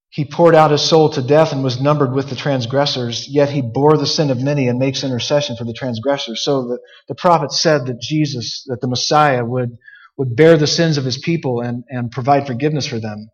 He 0.10 0.26
poured 0.26 0.56
out 0.56 0.72
his 0.72 0.82
soul 0.82 1.10
to 1.12 1.22
death 1.22 1.52
and 1.52 1.64
was 1.64 1.82
numbered 1.82 2.14
with 2.14 2.30
the 2.30 2.36
transgressors, 2.36 3.28
yet 3.30 3.50
he 3.50 3.62
bore 3.62 3.98
the 3.98 4.08
sin 4.08 4.30
of 4.30 4.42
many 4.42 4.68
and 4.68 4.80
makes 4.80 5.04
intercession 5.04 5.58
for 5.58 5.66
the 5.66 5.74
transgressors. 5.74 6.44
So 6.44 6.68
the, 6.68 6.80
the 7.08 7.16
prophet 7.16 7.52
said 7.52 7.86
that 7.88 8.00
Jesus, 8.00 8.64
that 8.68 8.82
the 8.82 8.88
Messiah 8.88 9.44
would, 9.44 9.78
would 10.18 10.36
bear 10.36 10.58
the 10.58 10.66
sins 10.68 10.98
of 10.98 11.06
his 11.06 11.18
people 11.18 11.62
and, 11.62 11.84
and 11.90 12.10
provide 12.10 12.48
forgiveness 12.48 12.88
for 12.88 13.00
them. 13.00 13.30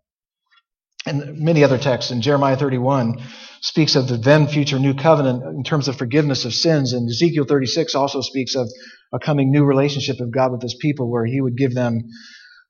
And 1.05 1.39
many 1.39 1.63
other 1.63 1.77
texts 1.77 2.11
in 2.11 2.21
Jeremiah 2.21 2.57
31 2.57 3.21
speaks 3.61 3.95
of 3.95 4.07
the 4.07 4.17
then 4.17 4.47
future 4.47 4.79
new 4.79 4.93
covenant 4.93 5.43
in 5.43 5.63
terms 5.63 5.87
of 5.87 5.97
forgiveness 5.97 6.45
of 6.45 6.53
sins. 6.53 6.93
And 6.93 7.09
Ezekiel 7.09 7.45
36 7.45 7.93
also 7.93 8.21
speaks 8.21 8.55
of 8.55 8.67
a 9.13 9.19
coming 9.19 9.51
new 9.51 9.63
relationship 9.63 10.19
of 10.19 10.31
God 10.31 10.51
with 10.51 10.61
his 10.61 10.75
people 10.75 11.11
where 11.11 11.25
he 11.25 11.39
would 11.39 11.57
give 11.57 11.73
them 11.73 11.99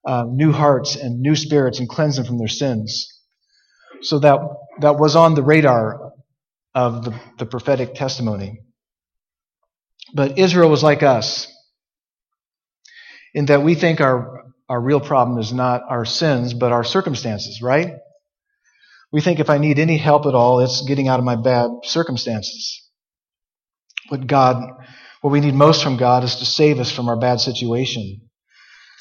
uh, 0.06 0.26
new 0.28 0.52
hearts 0.52 0.96
and 0.96 1.22
new 1.22 1.36
spirits 1.36 1.80
and 1.80 1.88
cleanse 1.88 2.18
them 2.18 2.26
from 2.26 2.38
their 2.38 2.48
sins. 2.48 3.13
So 4.04 4.20
that, 4.20 4.40
that 4.82 4.98
was 5.00 5.16
on 5.16 5.36
the 5.36 5.44
radar 5.44 6.14
of 6.76 7.06
the, 7.06 7.20
the 7.40 7.46
prophetic 7.46 7.96
testimony. 7.96 8.62
But 10.14 10.38
Israel 10.38 10.70
was 10.70 10.84
like 10.84 11.04
us 11.04 11.48
in 13.34 13.46
that 13.48 13.64
we 13.64 13.76
think 13.76 14.02
our, 14.02 14.46
our 14.70 14.80
real 14.80 15.00
problem 15.00 15.40
is 15.40 15.54
not 15.54 15.82
our 15.90 16.06
sins, 16.06 16.54
but 16.54 16.72
our 16.72 16.84
circumstances, 16.84 17.62
right? 17.62 17.96
We 19.12 19.22
think 19.22 19.40
if 19.40 19.50
I 19.50 19.58
need 19.58 19.80
any 19.80 19.98
help 19.98 20.26
at 20.26 20.36
all, 20.36 20.60
it's 20.60 20.82
getting 20.82 21.08
out 21.08 21.20
of 21.20 21.26
my 21.26 21.36
bad 21.36 21.70
circumstances. 21.84 22.82
What 24.10 24.28
God, 24.28 24.64
what 25.22 25.32
we 25.32 25.40
need 25.40 25.54
most 25.54 25.84
from 25.84 25.98
God 25.98 26.24
is 26.24 26.38
to 26.38 26.46
save 26.46 26.80
us 26.80 26.92
from 26.92 27.10
our 27.10 27.18
bad 27.18 27.40
situation. 27.40 28.22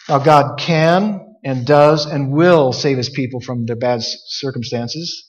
Now, 0.09 0.19
God 0.19 0.59
can 0.59 1.32
and 1.45 1.67
does 1.67 2.07
and 2.07 2.33
will 2.33 2.73
save 2.73 2.97
his 2.97 3.09
people 3.09 3.41
from 3.41 3.67
their 3.67 3.77
bad 3.77 4.03
circumstances. 4.03 5.29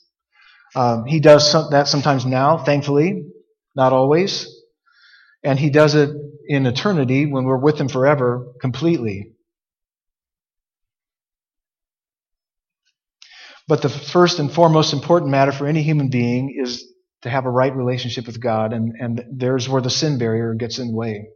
Um, 0.76 1.04
he 1.06 1.20
does 1.20 1.50
some, 1.50 1.70
that 1.70 1.88
sometimes 1.88 2.24
now, 2.26 2.58
thankfully, 2.58 3.26
not 3.74 3.92
always. 3.92 4.48
And 5.42 5.58
he 5.58 5.70
does 5.70 5.94
it 5.94 6.10
in 6.46 6.66
eternity 6.66 7.26
when 7.26 7.44
we're 7.44 7.58
with 7.58 7.80
him 7.80 7.88
forever 7.88 8.46
completely. 8.60 9.32
But 13.66 13.82
the 13.82 13.88
first 13.88 14.38
and 14.38 14.52
foremost 14.52 14.92
important 14.92 15.30
matter 15.30 15.52
for 15.52 15.66
any 15.66 15.82
human 15.82 16.10
being 16.10 16.54
is 16.62 16.84
to 17.22 17.30
have 17.30 17.46
a 17.46 17.50
right 17.50 17.74
relationship 17.74 18.26
with 18.26 18.40
God, 18.40 18.74
and, 18.74 18.92
and 19.00 19.24
there's 19.32 19.68
where 19.68 19.80
the 19.80 19.88
sin 19.90 20.18
barrier 20.18 20.52
gets 20.54 20.78
in 20.78 20.88
the 20.88 20.94
way. 20.94 21.28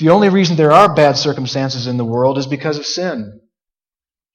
The 0.00 0.08
only 0.08 0.30
reason 0.30 0.56
there 0.56 0.72
are 0.72 0.94
bad 0.94 1.18
circumstances 1.18 1.86
in 1.86 1.98
the 1.98 2.06
world 2.06 2.38
is 2.38 2.46
because 2.46 2.78
of 2.78 2.86
sin. 2.86 3.38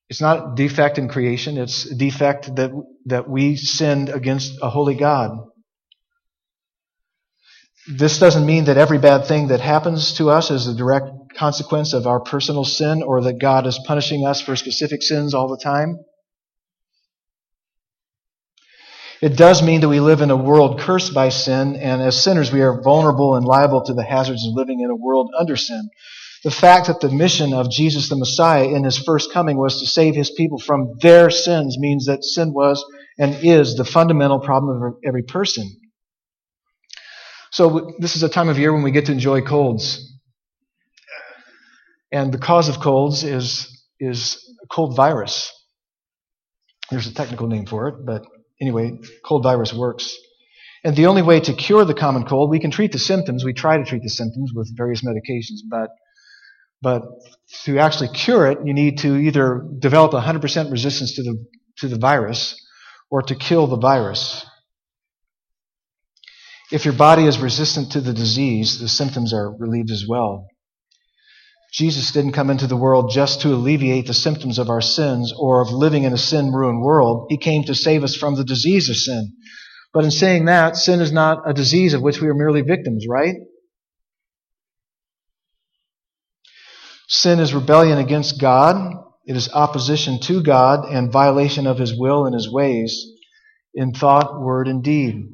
It's 0.09 0.21
not 0.21 0.55
defect 0.55 0.99
in 0.99 1.09
creation, 1.09 1.57
it's 1.57 1.89
defect 1.89 2.55
that, 2.57 2.69
that 3.07 3.27
we 3.27 3.55
sinned 3.55 4.09
against 4.09 4.53
a 4.61 4.69
holy 4.69 4.93
God. 4.93 5.31
This 7.87 8.19
doesn't 8.19 8.45
mean 8.45 8.65
that 8.65 8.77
every 8.77 8.99
bad 8.99 9.25
thing 9.25 9.47
that 9.47 9.59
happens 9.59 10.13
to 10.13 10.29
us 10.29 10.51
is 10.51 10.67
a 10.67 10.75
direct 10.75 11.07
consequence 11.35 11.93
of 11.93 12.05
our 12.05 12.19
personal 12.19 12.63
sin 12.63 13.01
or 13.01 13.21
that 13.21 13.39
God 13.39 13.65
is 13.65 13.79
punishing 13.87 14.23
us 14.23 14.41
for 14.41 14.55
specific 14.55 15.01
sins 15.01 15.33
all 15.33 15.47
the 15.47 15.61
time. 15.63 15.97
It 19.25 19.37
does 19.37 19.63
mean 19.63 19.81
that 19.81 19.89
we 19.89 20.01
live 20.01 20.21
in 20.21 20.29
a 20.29 20.35
world 20.37 20.79
cursed 20.79 21.15
by 21.15 21.29
sin, 21.29 21.77
and 21.77 21.99
as 21.99 22.23
sinners, 22.23 22.51
we 22.51 22.61
are 22.61 22.79
vulnerable 22.79 23.33
and 23.33 23.43
liable 23.43 23.81
to 23.81 23.93
the 23.95 24.03
hazards 24.03 24.45
of 24.45 24.53
living 24.53 24.81
in 24.81 24.91
a 24.91 24.95
world 24.95 25.31
under 25.35 25.55
sin. 25.55 25.89
The 26.43 26.51
fact 26.51 26.85
that 26.85 26.99
the 26.99 27.09
mission 27.09 27.51
of 27.51 27.71
Jesus 27.71 28.07
the 28.07 28.17
Messiah 28.17 28.65
in 28.65 28.83
his 28.83 28.99
first 28.99 29.33
coming 29.33 29.57
was 29.57 29.79
to 29.79 29.87
save 29.87 30.13
his 30.13 30.29
people 30.29 30.59
from 30.59 30.93
their 31.01 31.31
sins 31.31 31.75
means 31.79 32.05
that 32.05 32.23
sin 32.23 32.53
was 32.53 32.85
and 33.17 33.35
is 33.43 33.75
the 33.75 33.83
fundamental 33.83 34.39
problem 34.39 34.83
of 34.83 34.93
every 35.03 35.23
person. 35.23 35.75
So, 37.51 37.95
this 37.97 38.15
is 38.15 38.21
a 38.21 38.29
time 38.29 38.49
of 38.49 38.59
year 38.59 38.73
when 38.73 38.83
we 38.83 38.91
get 38.91 39.07
to 39.07 39.11
enjoy 39.11 39.41
colds. 39.41 40.07
And 42.11 42.31
the 42.31 42.37
cause 42.37 42.69
of 42.69 42.79
colds 42.79 43.23
is, 43.23 43.87
is 43.99 44.37
a 44.63 44.67
cold 44.67 44.95
virus. 44.95 45.51
There's 46.91 47.07
a 47.07 47.13
technical 47.15 47.47
name 47.47 47.65
for 47.65 47.87
it, 47.87 48.05
but 48.05 48.21
anyway, 48.61 48.99
cold 49.23 49.43
virus 49.43 49.73
works. 49.73 50.15
And 50.83 50.95
the 50.95 51.07
only 51.07 51.23
way 51.23 51.39
to 51.39 51.53
cure 51.53 51.83
the 51.83 51.95
common 51.95 52.25
cold, 52.25 52.49
we 52.49 52.59
can 52.59 52.71
treat 52.71 52.91
the 52.91 52.99
symptoms. 52.99 53.43
We 53.43 53.53
try 53.53 53.77
to 53.77 53.83
treat 53.83 54.03
the 54.03 54.09
symptoms 54.09 54.51
with 54.53 54.71
various 54.77 55.03
medications, 55.03 55.61
but 55.69 55.89
but 56.81 57.01
to 57.63 57.79
actually 57.79 58.09
cure 58.09 58.45
it, 58.47 58.59
you 58.63 58.73
need 58.73 58.99
to 58.99 59.15
either 59.15 59.65
develop 59.79 60.11
100% 60.11 60.71
resistance 60.71 61.15
to 61.15 61.23
the 61.23 61.45
to 61.77 61.87
the 61.87 61.97
virus 61.97 62.55
or 63.09 63.21
to 63.23 63.35
kill 63.35 63.67
the 63.67 63.77
virus. 63.77 64.45
If 66.71 66.85
your 66.85 66.93
body 66.93 67.25
is 67.25 67.39
resistant 67.39 67.91
to 67.93 68.01
the 68.01 68.13
disease, 68.13 68.79
the 68.79 68.87
symptoms 68.87 69.33
are 69.33 69.55
relieved 69.57 69.91
as 69.91 70.05
well. 70.07 70.47
Jesus 71.75 72.11
didn't 72.11 72.31
come 72.31 72.49
into 72.49 72.67
the 72.67 72.77
world 72.77 73.11
just 73.11 73.41
to 73.41 73.53
alleviate 73.53 74.07
the 74.07 74.13
symptoms 74.13 74.59
of 74.59 74.69
our 74.69 74.79
sins 74.79 75.33
or 75.37 75.61
of 75.61 75.71
living 75.71 76.05
in 76.05 76.13
a 76.13 76.17
sin 76.17 76.53
ruined 76.53 76.81
world. 76.81 77.27
He 77.29 77.37
came 77.37 77.65
to 77.65 77.75
save 77.75 78.01
us 78.01 78.15
from 78.15 78.35
the 78.35 78.45
disease 78.45 78.89
of 78.89 78.95
sin. 78.95 79.33
But 79.93 80.05
in 80.05 80.11
saying 80.11 80.45
that, 80.45 80.77
sin 80.77 81.01
is 81.01 81.11
not 81.11 81.49
a 81.49 81.53
disease 81.53 81.93
of 81.93 82.01
which 82.01 82.21
we 82.21 82.29
are 82.29 82.33
merely 82.33 82.61
victims, 82.61 83.05
right? 83.09 83.35
Sin 87.09 87.39
is 87.39 87.53
rebellion 87.53 87.97
against 87.97 88.39
God. 88.39 88.93
It 89.25 89.35
is 89.35 89.51
opposition 89.51 90.21
to 90.21 90.41
God 90.41 90.85
and 90.89 91.11
violation 91.11 91.67
of 91.67 91.77
His 91.77 91.93
will 91.97 92.25
and 92.25 92.33
His 92.33 92.49
ways 92.49 93.05
in 93.73 93.91
thought, 93.91 94.39
word, 94.39 94.69
and 94.69 94.81
deed. 94.81 95.27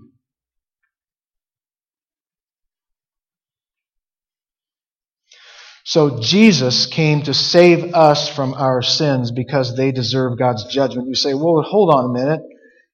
So 5.83 6.19
Jesus 6.21 6.85
came 6.85 7.23
to 7.23 7.33
save 7.33 7.93
us 7.93 8.29
from 8.29 8.53
our 8.53 8.81
sins 8.81 9.31
because 9.31 9.75
they 9.75 9.91
deserve 9.91 10.37
God's 10.37 10.65
judgment. 10.65 11.07
You 11.07 11.15
say, 11.15 11.33
well, 11.33 11.63
hold 11.63 11.93
on 11.93 12.05
a 12.05 12.13
minute. 12.13 12.41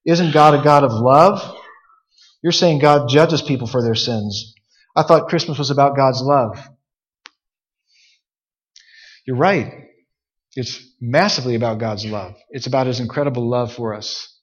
Isn't 0.06 0.34
God 0.34 0.60
a 0.60 0.64
God 0.64 0.84
of 0.84 0.94
love? 0.94 1.56
You're 2.42 2.54
saying 2.54 2.80
God 2.80 3.10
judges 3.10 3.42
people 3.42 3.68
for 3.68 3.84
their 3.84 3.96
sins. 3.96 4.54
I 4.96 5.04
thought 5.04 5.28
Christmas 5.28 5.58
was 5.58 5.70
about 5.70 5.98
God's 5.98 6.22
love. 6.22 6.58
You're 9.26 9.36
right. 9.36 9.74
It's 10.56 10.82
massively 11.02 11.56
about 11.56 11.80
God's 11.80 12.06
love. 12.06 12.36
It's 12.50 12.68
about 12.68 12.88
His 12.88 13.00
incredible 13.02 13.48
love 13.48 13.74
for 13.74 13.94
us. 13.94 14.34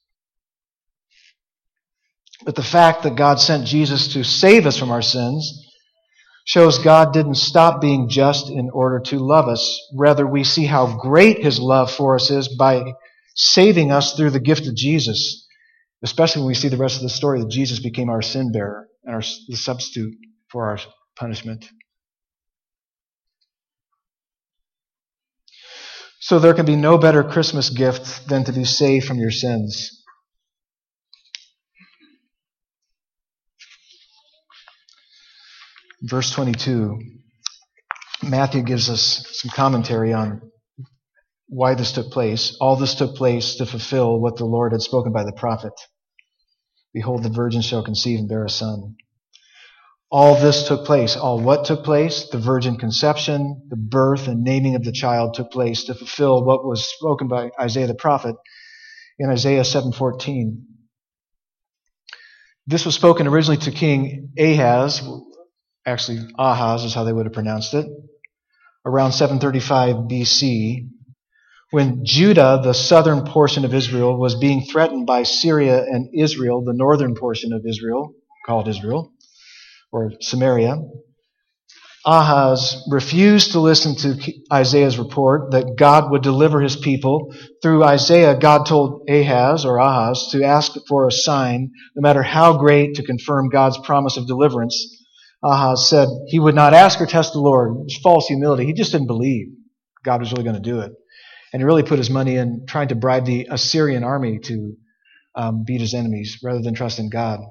But 2.45 2.55
the 2.55 2.63
fact 2.63 3.03
that 3.03 3.15
God 3.15 3.39
sent 3.39 3.65
Jesus 3.65 4.13
to 4.13 4.23
save 4.23 4.67
us 4.67 4.77
from 4.77 4.91
our 4.91 5.01
sins 5.01 5.64
shows 6.45 6.77
God 6.77 7.11
didn't 7.11 7.35
stop 7.35 7.81
being 7.81 8.07
just 8.07 8.49
in 8.49 8.69
order 8.71 8.99
to 9.07 9.17
love 9.17 9.47
us. 9.47 9.81
Rather, 9.95 10.25
we 10.25 10.43
see 10.43 10.65
how 10.65 10.95
great 10.95 11.43
His 11.43 11.59
love 11.59 11.91
for 11.91 12.15
us 12.15 12.29
is 12.29 12.47
by 12.47 12.93
saving 13.35 13.91
us 13.91 14.13
through 14.13 14.29
the 14.29 14.39
gift 14.39 14.67
of 14.67 14.75
Jesus, 14.75 15.47
especially 16.03 16.43
when 16.43 16.47
we 16.47 16.53
see 16.53 16.69
the 16.69 16.77
rest 16.77 16.97
of 16.97 17.01
the 17.01 17.09
story 17.09 17.41
that 17.41 17.49
Jesus 17.49 17.79
became 17.79 18.09
our 18.09 18.21
sin 18.21 18.51
bearer 18.51 18.87
and 19.03 19.15
our, 19.15 19.21
the 19.21 19.57
substitute 19.57 20.13
for 20.49 20.69
our 20.69 20.79
punishment. 21.17 21.65
So 26.19 26.39
there 26.39 26.53
can 26.53 26.65
be 26.65 26.75
no 26.75 26.97
better 26.97 27.23
Christmas 27.23 27.69
gift 27.69 28.27
than 28.29 28.43
to 28.45 28.51
be 28.51 28.65
saved 28.65 29.05
from 29.05 29.17
your 29.17 29.31
sins. 29.31 30.04
Verse 36.01 36.31
22, 36.31 36.99
Matthew 38.23 38.63
gives 38.63 38.89
us 38.89 39.25
some 39.31 39.51
commentary 39.51 40.13
on 40.13 40.41
why 41.47 41.75
this 41.75 41.91
took 41.91 42.11
place. 42.11 42.57
All 42.59 42.75
this 42.75 42.95
took 42.95 43.15
place 43.15 43.55
to 43.55 43.65
fulfill 43.65 44.19
what 44.19 44.37
the 44.37 44.45
Lord 44.45 44.71
had 44.71 44.81
spoken 44.81 45.11
by 45.11 45.23
the 45.23 45.33
prophet. 45.33 45.73
Behold, 46.93 47.23
the 47.23 47.29
virgin 47.29 47.61
shall 47.61 47.83
conceive 47.83 48.19
and 48.19 48.29
bear 48.29 48.45
a 48.45 48.49
son. 48.49 48.95
All 50.09 50.39
this 50.39 50.67
took 50.67 50.85
place. 50.85 51.15
All 51.15 51.39
what 51.39 51.65
took 51.65 51.83
place? 51.83 52.29
The 52.29 52.37
virgin 52.39 52.77
conception, 52.77 53.67
the 53.69 53.75
birth 53.75 54.27
and 54.27 54.43
naming 54.43 54.75
of 54.75 54.83
the 54.83 54.91
child 54.91 55.33
took 55.33 55.51
place 55.51 55.83
to 55.85 55.93
fulfill 55.93 56.45
what 56.45 56.65
was 56.65 56.85
spoken 56.85 57.27
by 57.27 57.49
Isaiah 57.59 57.87
the 57.87 57.95
prophet 57.95 58.35
in 59.19 59.29
Isaiah 59.29 59.63
7:14. 59.63 60.63
This 62.67 62.85
was 62.85 62.95
spoken 62.95 63.27
originally 63.27 63.57
to 63.63 63.71
King 63.71 64.29
Ahaz, 64.39 65.01
Actually, 65.85 66.27
Ahaz 66.37 66.83
is 66.83 66.93
how 66.93 67.03
they 67.03 67.13
would 67.13 67.25
have 67.27 67.33
pronounced 67.33 67.73
it. 67.73 67.85
around 68.85 69.11
735 69.13 69.95
BC, 70.09 70.87
when 71.71 72.01
Judah, 72.05 72.61
the 72.63 72.73
southern 72.73 73.25
portion 73.25 73.65
of 73.65 73.73
Israel, 73.73 74.17
was 74.17 74.35
being 74.35 74.63
threatened 74.65 75.07
by 75.07 75.23
Syria 75.23 75.83
and 75.83 76.09
Israel, 76.15 76.63
the 76.63 76.73
northern 76.73 77.15
portion 77.15 77.53
of 77.53 77.65
Israel, 77.67 78.13
called 78.45 78.67
Israel, 78.67 79.11
or 79.91 80.11
Samaria, 80.21 80.77
Ahaz 82.05 82.83
refused 82.91 83.53
to 83.53 83.59
listen 83.59 83.95
to 83.95 84.33
Isaiah's 84.53 84.99
report 84.99 85.51
that 85.51 85.75
God 85.75 86.11
would 86.11 86.21
deliver 86.21 86.61
his 86.61 86.75
people. 86.75 87.33
Through 87.63 87.83
Isaiah, 87.83 88.37
God 88.37 88.67
told 88.67 89.09
Ahaz 89.09 89.65
or 89.65 89.77
Ahaz 89.77 90.29
to 90.31 90.43
ask 90.43 90.73
for 90.87 91.07
a 91.07 91.11
sign, 91.11 91.71
no 91.95 92.01
matter 92.01 92.21
how 92.21 92.57
great, 92.57 92.95
to 92.95 93.03
confirm 93.03 93.49
God's 93.49 93.79
promise 93.79 94.17
of 94.17 94.27
deliverance. 94.27 94.94
Ahaz 95.45 95.87
said 95.87 96.07
he 96.27 96.39
would 96.39 96.55
not 96.55 96.73
ask 96.73 96.99
or 96.99 97.05
test 97.05 97.33
the 97.33 97.39
Lord. 97.39 97.71
It 97.71 97.83
was 97.83 97.99
false 98.01 98.27
humility. 98.27 98.65
He 98.65 98.73
just 98.73 98.91
didn't 98.91 99.07
believe 99.07 99.47
God 100.03 100.19
was 100.19 100.31
really 100.31 100.43
going 100.43 100.55
to 100.55 100.61
do 100.61 100.79
it. 100.79 100.91
And 101.53 101.61
he 101.61 101.65
really 101.65 101.83
put 101.83 101.99
his 101.99 102.09
money 102.09 102.35
in 102.35 102.65
trying 102.67 102.87
to 102.87 102.95
bribe 102.95 103.25
the 103.25 103.47
Assyrian 103.51 104.03
army 104.03 104.39
to 104.39 104.75
um, 105.35 105.63
beat 105.65 105.81
his 105.81 105.93
enemies 105.93 106.39
rather 106.43 106.61
than 106.61 106.73
trust 106.73 106.97
in 106.97 107.09
God. 107.09 107.41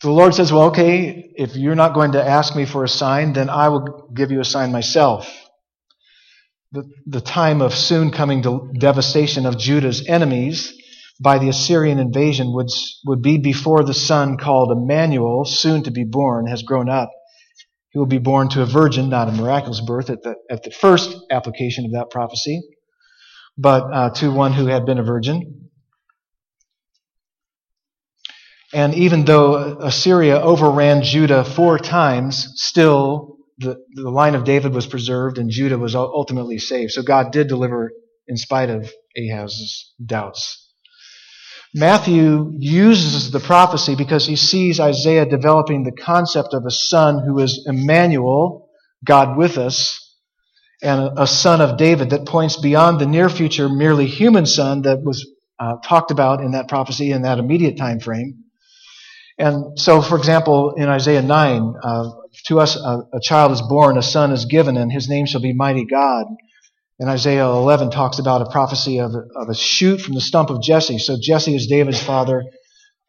The 0.00 0.10
Lord 0.10 0.34
says, 0.34 0.52
Well, 0.52 0.64
okay, 0.64 1.32
if 1.36 1.54
you're 1.54 1.74
not 1.74 1.94
going 1.94 2.12
to 2.12 2.24
ask 2.26 2.56
me 2.56 2.64
for 2.64 2.84
a 2.84 2.88
sign, 2.88 3.32
then 3.34 3.50
I 3.50 3.68
will 3.68 4.10
give 4.14 4.30
you 4.30 4.40
a 4.40 4.44
sign 4.44 4.72
myself. 4.72 5.30
The, 6.72 6.84
the 7.06 7.20
time 7.20 7.60
of 7.60 7.74
soon 7.74 8.10
coming 8.10 8.42
devastation 8.78 9.46
of 9.46 9.58
Judah's 9.58 10.06
enemies 10.08 10.74
by 11.20 11.38
the 11.38 11.48
Assyrian 11.48 11.98
invasion 11.98 12.52
would, 12.52 12.68
would 13.06 13.22
be 13.22 13.38
before 13.38 13.84
the 13.84 13.94
son 13.94 14.36
called 14.36 14.72
Emmanuel, 14.72 15.44
soon 15.44 15.84
to 15.84 15.90
be 15.90 16.04
born, 16.04 16.46
has 16.46 16.62
grown 16.62 16.88
up. 16.88 17.10
He 17.90 17.98
will 17.98 18.06
be 18.06 18.18
born 18.18 18.48
to 18.50 18.62
a 18.62 18.66
virgin, 18.66 19.08
not 19.08 19.28
a 19.28 19.32
miraculous 19.32 19.80
birth 19.80 20.10
at 20.10 20.22
the, 20.22 20.34
at 20.50 20.64
the 20.64 20.72
first 20.72 21.16
application 21.30 21.84
of 21.84 21.92
that 21.92 22.10
prophecy, 22.10 22.60
but 23.56 23.84
uh, 23.92 24.10
to 24.14 24.32
one 24.32 24.52
who 24.52 24.66
had 24.66 24.84
been 24.84 24.98
a 24.98 25.04
virgin. 25.04 25.70
And 28.72 28.94
even 28.94 29.24
though 29.24 29.78
Assyria 29.78 30.40
overran 30.40 31.04
Judah 31.04 31.44
four 31.44 31.78
times, 31.78 32.48
still 32.56 33.36
the, 33.58 33.76
the 33.92 34.10
line 34.10 34.34
of 34.34 34.42
David 34.42 34.74
was 34.74 34.86
preserved 34.86 35.38
and 35.38 35.48
Judah 35.48 35.78
was 35.78 35.94
ultimately 35.94 36.58
saved. 36.58 36.90
So 36.90 37.02
God 37.02 37.30
did 37.30 37.46
deliver 37.46 37.92
in 38.26 38.36
spite 38.36 38.70
of 38.70 38.90
Ahaz's 39.16 39.94
doubts. 40.04 40.63
Matthew 41.74 42.52
uses 42.58 43.32
the 43.32 43.40
prophecy 43.40 43.96
because 43.96 44.26
he 44.26 44.36
sees 44.36 44.80
Isaiah 44.80 45.26
developing 45.26 45.84
the 45.84 45.92
concept 45.92 46.54
of 46.54 46.64
a 46.66 46.70
son 46.70 47.24
who 47.26 47.40
is 47.40 47.64
Emmanuel, 47.66 48.68
God 49.04 49.36
with 49.36 49.58
us, 49.58 50.00
and 50.82 51.18
a 51.18 51.26
son 51.26 51.60
of 51.60 51.76
David 51.76 52.10
that 52.10 52.26
points 52.26 52.56
beyond 52.58 53.00
the 53.00 53.06
near 53.06 53.28
future 53.28 53.68
merely 53.68 54.06
human 54.06 54.46
son 54.46 54.82
that 54.82 55.02
was 55.02 55.26
uh, 55.58 55.76
talked 55.84 56.10
about 56.12 56.40
in 56.40 56.52
that 56.52 56.68
prophecy 56.68 57.12
in 57.12 57.22
that 57.22 57.38
immediate 57.38 57.76
time 57.76 58.00
frame 58.00 58.44
and 59.38 59.78
so, 59.78 60.00
for 60.00 60.16
example, 60.16 60.74
in 60.76 60.88
Isaiah 60.88 61.22
9, 61.22 61.74
uh, 61.82 62.10
to 62.46 62.60
us 62.60 62.76
a, 62.76 63.00
a, 63.12 63.20
child 63.20 63.52
is 63.52 63.62
born, 63.62 63.98
a 63.98 64.02
son 64.02 64.30
is 64.30 64.44
given, 64.44 64.76
and 64.76 64.92
his 64.92 65.08
name 65.08 65.26
shall 65.26 65.40
be 65.40 65.52
Mighty 65.52 65.86
God. 65.86 66.26
And 66.98 67.10
Isaiah 67.10 67.46
11 67.46 67.90
talks 67.90 68.18
about 68.18 68.42
a 68.42 68.50
prophecy 68.50 68.98
of, 69.00 69.12
of 69.14 69.48
a 69.48 69.54
shoot 69.54 70.00
from 70.00 70.14
the 70.14 70.20
stump 70.20 70.50
of 70.50 70.62
Jesse. 70.62 70.98
So 70.98 71.16
Jesse 71.20 71.54
is 71.54 71.66
David's 71.66 72.02
father, 72.02 72.44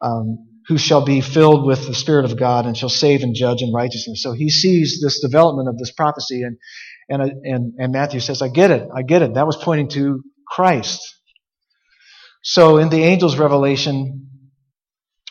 um, 0.00 0.48
who 0.66 0.76
shall 0.76 1.04
be 1.04 1.20
filled 1.20 1.64
with 1.64 1.86
the 1.86 1.94
Spirit 1.94 2.24
of 2.24 2.36
God 2.36 2.66
and 2.66 2.76
shall 2.76 2.88
save 2.88 3.22
and 3.22 3.34
judge 3.34 3.62
in 3.62 3.72
righteousness. 3.72 4.22
So 4.22 4.32
he 4.32 4.50
sees 4.50 5.00
this 5.00 5.20
development 5.20 5.68
of 5.68 5.78
this 5.78 5.92
prophecy, 5.92 6.42
and, 6.42 6.56
and, 7.08 7.22
and, 7.44 7.74
and 7.78 7.92
Matthew 7.92 8.18
says, 8.18 8.42
I 8.42 8.48
get 8.48 8.72
it, 8.72 8.88
I 8.94 9.02
get 9.02 9.22
it. 9.22 9.34
That 9.34 9.46
was 9.46 9.56
pointing 9.56 9.88
to 9.90 10.22
Christ. 10.48 11.00
So 12.42 12.78
in 12.78 12.88
the 12.88 13.04
angel's 13.04 13.38
revelation, 13.38 14.30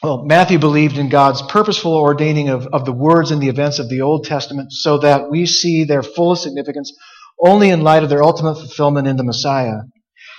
well, 0.02 0.24
Matthew 0.24 0.60
believed 0.60 0.98
in 0.98 1.10
God's 1.10 1.42
purposeful 1.42 1.94
ordaining 1.94 2.50
of, 2.50 2.68
of 2.68 2.86
the 2.86 2.94
words 2.94 3.32
and 3.32 3.42
the 3.42 3.50
events 3.50 3.80
of 3.80 3.90
the 3.90 4.02
Old 4.02 4.26
Testament 4.26 4.72
so 4.72 5.00
that 5.00 5.30
we 5.30 5.46
see 5.46 5.84
their 5.84 6.04
fullest 6.04 6.44
significance 6.44 6.94
only 7.40 7.70
in 7.70 7.82
light 7.82 8.04
of 8.04 8.10
their 8.10 8.24
ultimate 8.24 8.56
fulfillment 8.56 9.08
in 9.08 9.18
the 9.18 9.24
Messiah. 9.24 9.80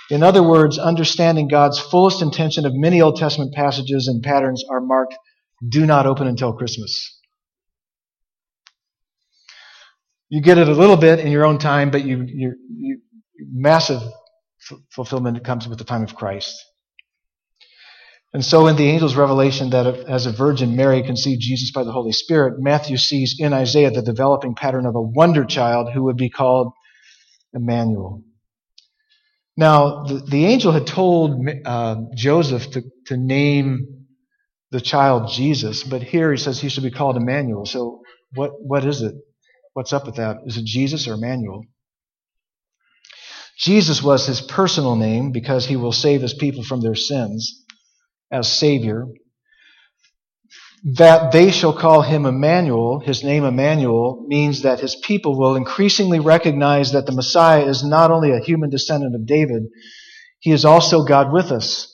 In 0.09 0.23
other 0.23 0.41
words, 0.41 0.77
understanding 0.77 1.47
God's 1.47 1.79
fullest 1.79 2.21
intention 2.21 2.65
of 2.65 2.73
many 2.73 3.01
Old 3.01 3.17
Testament 3.17 3.53
passages 3.53 4.07
and 4.07 4.23
patterns 4.23 4.63
are 4.69 4.81
marked 4.81 5.15
do 5.67 5.85
not 5.85 6.05
open 6.05 6.27
until 6.27 6.53
Christmas. 6.53 7.19
You 10.29 10.41
get 10.41 10.57
it 10.57 10.67
a 10.67 10.73
little 10.73 10.97
bit 10.97 11.19
in 11.19 11.31
your 11.31 11.45
own 11.45 11.57
time, 11.57 11.89
but 11.89 12.03
you, 12.03 12.23
you, 12.27 12.55
you 12.69 12.99
massive 13.51 14.01
fulfillment 14.91 15.43
comes 15.43 15.67
with 15.67 15.77
the 15.77 15.85
time 15.85 16.03
of 16.03 16.15
Christ. 16.15 16.53
And 18.33 18.43
so, 18.43 18.67
in 18.67 18.75
the 18.75 18.91
angel's 18.91 19.15
revelation 19.15 19.69
that 19.69 19.87
as 19.87 20.25
a 20.25 20.33
virgin 20.33 20.75
Mary 20.75 21.01
conceived 21.01 21.41
Jesus 21.41 21.71
by 21.71 21.83
the 21.83 21.93
Holy 21.93 22.11
Spirit, 22.11 22.55
Matthew 22.59 22.97
sees 22.97 23.37
in 23.39 23.53
Isaiah 23.53 23.89
the 23.89 24.01
developing 24.01 24.53
pattern 24.53 24.85
of 24.85 24.95
a 24.95 25.01
wonder 25.01 25.45
child 25.45 25.91
who 25.93 26.03
would 26.03 26.17
be 26.17 26.29
called 26.29 26.73
Emmanuel. 27.57 28.23
Now, 29.57 30.03
the, 30.03 30.19
the 30.19 30.45
angel 30.45 30.71
had 30.71 30.87
told 30.87 31.45
uh, 31.65 31.95
Joseph 32.15 32.71
to, 32.71 32.83
to 33.07 33.17
name 33.17 34.05
the 34.71 34.81
child 34.81 35.31
Jesus, 35.31 35.83
but 35.83 36.03
here 36.03 36.31
he 36.31 36.37
says 36.37 36.59
he 36.59 36.69
should 36.69 36.83
be 36.83 36.91
called 36.91 37.17
Emmanuel. 37.17 37.65
So, 37.65 38.01
what, 38.33 38.51
what 38.59 38.85
is 38.85 39.01
it? 39.01 39.15
What's 39.73 39.93
up 39.93 40.05
with 40.05 40.15
that? 40.15 40.37
Is 40.45 40.57
it 40.57 40.65
Jesus 40.65 41.07
or 41.07 41.13
Emmanuel? 41.13 41.63
Jesus 43.57 44.03
was 44.03 44.27
his 44.27 44.41
personal 44.41 44.95
name 44.95 45.31
because 45.31 45.65
he 45.65 45.75
will 45.75 45.91
save 45.91 46.21
his 46.21 46.33
people 46.33 46.63
from 46.63 46.81
their 46.81 46.95
sins 46.95 47.63
as 48.31 48.51
Savior, 48.51 49.05
that 50.95 51.33
they 51.33 51.51
shall 51.51 51.73
call 51.73 52.01
him 52.01 52.25
Emmanuel, 52.25 52.99
his 53.01 53.21
name 53.21 53.43
Emmanuel, 53.43 54.23
means 54.25 54.61
that 54.61 54.79
his 54.79 54.95
people 54.95 55.37
will 55.37 55.55
increasingly 55.55 56.21
recognize 56.21 56.93
that 56.93 57.05
the 57.05 57.11
Messiah 57.11 57.65
is 57.65 57.83
not 57.83 58.09
only 58.09 58.31
a 58.31 58.39
human 58.39 58.69
descendant 58.69 59.13
of 59.13 59.25
David, 59.25 59.63
he 60.39 60.51
is 60.51 60.63
also 60.63 61.03
God 61.03 61.33
with 61.33 61.51
us. 61.51 61.93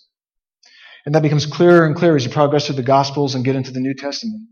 And 1.08 1.16
that 1.16 1.24
becomes 1.24 1.48
clearer 1.48 1.88
and 1.88 1.96
clearer 1.96 2.16
as 2.16 2.24
you 2.24 2.32
progress 2.32 2.68
through 2.68 2.76
the 2.76 2.84
Gospels 2.84 3.34
and 3.34 3.44
get 3.44 3.56
into 3.56 3.72
the 3.72 3.80
New 3.80 3.96
Testament. 3.96 4.48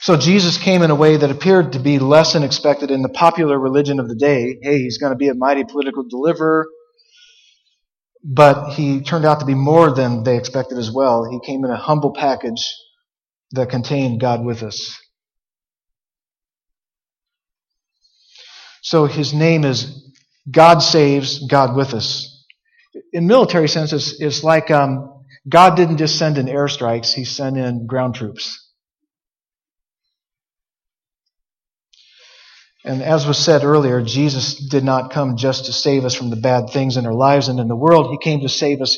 So 0.00 0.16
Jesus 0.16 0.56
came 0.56 0.80
in 0.80 0.90
a 0.90 0.94
way 0.94 1.18
that 1.18 1.30
appeared 1.30 1.72
to 1.74 1.78
be 1.78 1.98
less 1.98 2.32
than 2.32 2.42
expected 2.42 2.90
in 2.90 3.02
the 3.02 3.10
popular 3.10 3.58
religion 3.58 4.00
of 4.00 4.08
the 4.08 4.14
day. 4.14 4.58
Hey, 4.62 4.78
he's 4.78 4.96
going 4.96 5.12
to 5.12 5.16
be 5.16 5.28
a 5.28 5.34
mighty 5.34 5.64
political 5.64 6.04
deliverer. 6.08 6.68
But 8.30 8.74
he 8.74 9.00
turned 9.00 9.24
out 9.24 9.40
to 9.40 9.46
be 9.46 9.54
more 9.54 9.94
than 9.94 10.22
they 10.22 10.36
expected 10.36 10.76
as 10.76 10.90
well. 10.92 11.24
He 11.24 11.40
came 11.40 11.64
in 11.64 11.70
a 11.70 11.76
humble 11.76 12.12
package 12.12 12.60
that 13.52 13.70
contained 13.70 14.20
God 14.20 14.44
with 14.44 14.62
us. 14.62 15.00
So 18.82 19.06
his 19.06 19.32
name 19.32 19.64
is 19.64 20.12
God 20.50 20.80
saves, 20.80 21.46
God 21.46 21.74
with 21.74 21.94
us. 21.94 22.44
In 23.14 23.26
military 23.26 23.68
sense, 23.68 23.94
it's, 23.94 24.20
it's 24.20 24.44
like 24.44 24.70
um, 24.70 25.24
God 25.48 25.76
didn't 25.76 25.96
just 25.96 26.18
send 26.18 26.36
in 26.36 26.46
airstrikes, 26.46 27.14
he 27.14 27.24
sent 27.24 27.56
in 27.56 27.86
ground 27.86 28.14
troops. 28.14 28.67
And 32.88 33.02
as 33.02 33.26
was 33.26 33.36
said 33.36 33.64
earlier, 33.64 34.00
Jesus 34.00 34.54
did 34.54 34.82
not 34.82 35.12
come 35.12 35.36
just 35.36 35.66
to 35.66 35.74
save 35.74 36.06
us 36.06 36.14
from 36.14 36.30
the 36.30 36.36
bad 36.36 36.70
things 36.70 36.96
in 36.96 37.04
our 37.04 37.12
lives 37.12 37.48
and 37.48 37.60
in 37.60 37.68
the 37.68 37.76
world. 37.76 38.10
He 38.10 38.16
came 38.16 38.40
to 38.40 38.48
save 38.48 38.80
us 38.80 38.96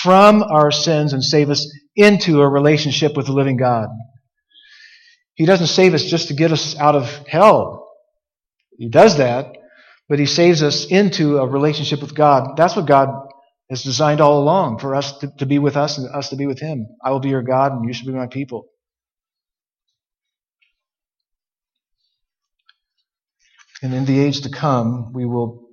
from 0.00 0.44
our 0.44 0.70
sins 0.70 1.12
and 1.12 1.24
save 1.24 1.50
us 1.50 1.68
into 1.96 2.40
a 2.40 2.48
relationship 2.48 3.16
with 3.16 3.26
the 3.26 3.32
living 3.32 3.56
God. 3.56 3.88
He 5.34 5.44
doesn't 5.44 5.66
save 5.66 5.92
us 5.92 6.04
just 6.04 6.28
to 6.28 6.34
get 6.34 6.52
us 6.52 6.78
out 6.78 6.94
of 6.94 7.08
hell. 7.26 7.90
He 8.78 8.88
does 8.88 9.16
that, 9.16 9.46
but 10.08 10.20
He 10.20 10.26
saves 10.26 10.62
us 10.62 10.84
into 10.86 11.38
a 11.38 11.46
relationship 11.48 12.00
with 12.00 12.14
God. 12.14 12.56
That's 12.56 12.76
what 12.76 12.86
God 12.86 13.08
has 13.70 13.82
designed 13.82 14.20
all 14.20 14.38
along 14.38 14.78
for 14.78 14.94
us 14.94 15.18
to, 15.18 15.32
to 15.38 15.46
be 15.46 15.58
with 15.58 15.76
us 15.76 15.98
and 15.98 16.08
us 16.14 16.28
to 16.28 16.36
be 16.36 16.46
with 16.46 16.60
Him. 16.60 16.86
I 17.04 17.10
will 17.10 17.18
be 17.18 17.30
your 17.30 17.42
God 17.42 17.72
and 17.72 17.84
you 17.88 17.92
should 17.92 18.06
be 18.06 18.12
my 18.12 18.28
people. 18.28 18.68
And 23.82 23.94
in 23.94 24.04
the 24.04 24.20
age 24.20 24.42
to 24.42 24.50
come, 24.50 25.12
we 25.12 25.26
will, 25.26 25.68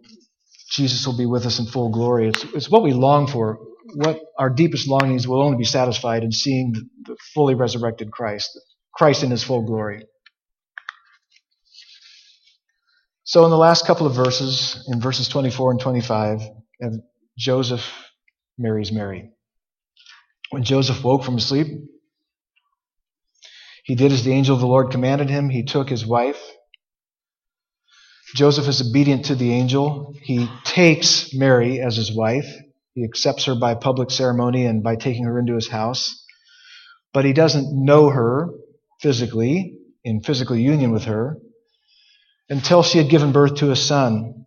Jesus 0.71 1.05
will 1.05 1.17
be 1.17 1.27
with 1.27 1.45
us 1.45 1.59
in 1.59 1.67
full 1.67 1.89
glory. 1.91 2.29
It's, 2.29 2.43
it's 2.55 2.69
what 2.69 2.83
we 2.83 2.93
long 2.93 3.27
for. 3.27 3.59
What 3.95 4.21
our 4.37 4.49
deepest 4.49 4.87
longings 4.87 5.27
will 5.27 5.41
only 5.41 5.57
be 5.57 5.65
satisfied 5.65 6.23
in 6.23 6.31
seeing 6.31 6.73
the, 6.73 6.81
the 7.05 7.17
fully 7.33 7.55
resurrected 7.55 8.11
Christ, 8.11 8.59
Christ 8.93 9.23
in 9.23 9.31
his 9.31 9.43
full 9.43 9.65
glory. 9.65 10.05
So 13.23 13.45
in 13.45 13.51
the 13.51 13.57
last 13.57 13.85
couple 13.85 14.07
of 14.07 14.15
verses, 14.15 14.85
in 14.91 15.01
verses 15.01 15.27
24 15.27 15.71
and 15.71 15.79
25, 15.79 16.41
Joseph 17.37 17.85
marries 18.57 18.91
Mary. 18.91 19.31
When 20.51 20.63
Joseph 20.63 21.03
woke 21.03 21.23
from 21.23 21.39
sleep, 21.39 21.67
He 23.83 23.95
did 23.95 24.11
as 24.11 24.23
the 24.23 24.33
angel 24.33 24.55
of 24.55 24.61
the 24.61 24.67
Lord 24.67 24.91
commanded 24.91 25.29
him. 25.31 25.49
He 25.49 25.63
took 25.63 25.89
his 25.89 26.05
wife. 26.05 26.39
Joseph 28.35 28.67
is 28.67 28.87
obedient 28.87 29.25
to 29.25 29.35
the 29.35 29.51
angel. 29.51 30.13
He 30.21 30.47
takes 30.63 31.33
Mary 31.33 31.79
as 31.81 31.95
his 31.95 32.15
wife. 32.15 32.45
He 32.93 33.03
accepts 33.03 33.45
her 33.45 33.55
by 33.55 33.75
public 33.75 34.11
ceremony 34.11 34.65
and 34.65 34.83
by 34.83 34.95
taking 34.95 35.25
her 35.25 35.39
into 35.39 35.55
his 35.55 35.67
house. 35.67 36.25
But 37.13 37.25
he 37.25 37.33
doesn't 37.33 37.73
know 37.73 38.09
her 38.09 38.49
physically, 39.01 39.77
in 40.03 40.21
physical 40.21 40.55
union 40.55 40.91
with 40.91 41.05
her, 41.05 41.37
until 42.49 42.83
she 42.83 42.97
had 42.97 43.09
given 43.09 43.31
birth 43.31 43.55
to 43.55 43.71
a 43.71 43.75
son. 43.75 44.45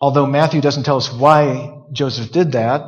Although 0.00 0.26
Matthew 0.26 0.60
doesn't 0.60 0.84
tell 0.84 0.96
us 0.96 1.12
why 1.12 1.82
Joseph 1.92 2.32
did 2.32 2.52
that, 2.52 2.82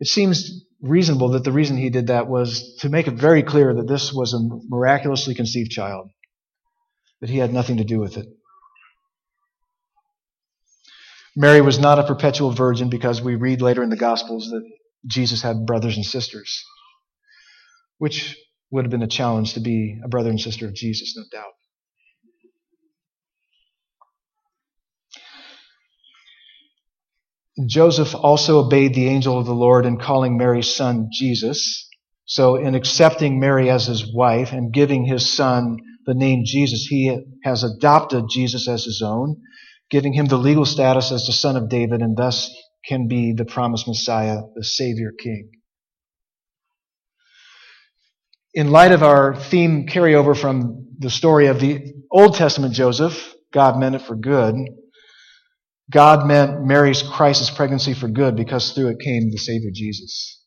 it 0.00 0.06
seems 0.06 0.64
reasonable 0.80 1.30
that 1.30 1.44
the 1.44 1.52
reason 1.52 1.76
he 1.76 1.90
did 1.90 2.08
that 2.08 2.26
was 2.26 2.76
to 2.80 2.88
make 2.88 3.06
it 3.06 3.14
very 3.14 3.42
clear 3.42 3.74
that 3.74 3.88
this 3.88 4.12
was 4.12 4.34
a 4.34 4.40
miraculously 4.68 5.34
conceived 5.34 5.70
child, 5.70 6.10
that 7.20 7.30
he 7.30 7.38
had 7.38 7.52
nothing 7.52 7.76
to 7.76 7.84
do 7.84 8.00
with 8.00 8.16
it. 8.16 8.26
Mary 11.34 11.60
was 11.60 11.78
not 11.78 11.98
a 11.98 12.04
perpetual 12.04 12.50
virgin 12.50 12.90
because 12.90 13.22
we 13.22 13.36
read 13.36 13.62
later 13.62 13.82
in 13.82 13.90
the 13.90 13.96
Gospels 13.96 14.48
that 14.50 14.62
Jesus 15.06 15.42
had 15.42 15.66
brothers 15.66 15.96
and 15.96 16.04
sisters, 16.04 16.62
which 17.98 18.36
would 18.70 18.84
have 18.84 18.90
been 18.90 19.02
a 19.02 19.08
challenge 19.08 19.54
to 19.54 19.60
be 19.60 19.98
a 20.04 20.08
brother 20.08 20.30
and 20.30 20.40
sister 20.40 20.66
of 20.66 20.74
Jesus, 20.74 21.14
no 21.16 21.24
doubt. 21.32 21.52
Joseph 27.66 28.14
also 28.14 28.64
obeyed 28.64 28.94
the 28.94 29.08
angel 29.08 29.38
of 29.38 29.46
the 29.46 29.54
Lord 29.54 29.84
in 29.84 29.98
calling 29.98 30.38
Mary's 30.38 30.74
son 30.74 31.08
Jesus. 31.12 31.88
So, 32.24 32.56
in 32.56 32.74
accepting 32.74 33.38
Mary 33.40 33.68
as 33.68 33.86
his 33.86 34.10
wife 34.12 34.52
and 34.52 34.72
giving 34.72 35.04
his 35.04 35.34
son 35.36 35.76
the 36.06 36.14
name 36.14 36.44
Jesus, 36.46 36.86
he 36.88 37.18
has 37.44 37.62
adopted 37.62 38.24
Jesus 38.30 38.68
as 38.68 38.84
his 38.84 39.02
own, 39.04 39.36
giving 39.92 40.14
him 40.14 40.24
the 40.24 40.38
legal 40.38 40.64
status 40.64 41.12
as 41.12 41.26
the 41.26 41.32
son 41.32 41.54
of 41.54 41.68
David, 41.68 42.00
and 42.00 42.16
thus 42.16 42.50
can 42.88 43.08
be 43.08 43.34
the 43.34 43.44
promised 43.44 43.86
Messiah, 43.86 44.38
the 44.56 44.64
Savior 44.64 45.12
King. 45.16 45.50
In 48.54 48.70
light 48.70 48.92
of 48.92 49.02
our 49.02 49.36
theme 49.36 49.86
carryover 49.86 50.36
from 50.36 50.88
the 50.98 51.10
story 51.10 51.46
of 51.46 51.60
the 51.60 51.92
Old 52.10 52.34
Testament 52.34 52.72
Joseph, 52.72 53.34
God 53.52 53.78
meant 53.78 53.94
it 53.94 54.00
for 54.00 54.16
good, 54.16 54.54
God 55.90 56.26
meant 56.26 56.64
Mary's 56.64 57.02
crisis 57.02 57.50
pregnancy 57.50 57.92
for 57.92 58.08
good 58.08 58.34
because 58.34 58.72
through 58.72 58.88
it 58.88 58.98
came 58.98 59.30
the 59.30 59.36
Savior 59.36 59.70
Jesus. 59.74 60.42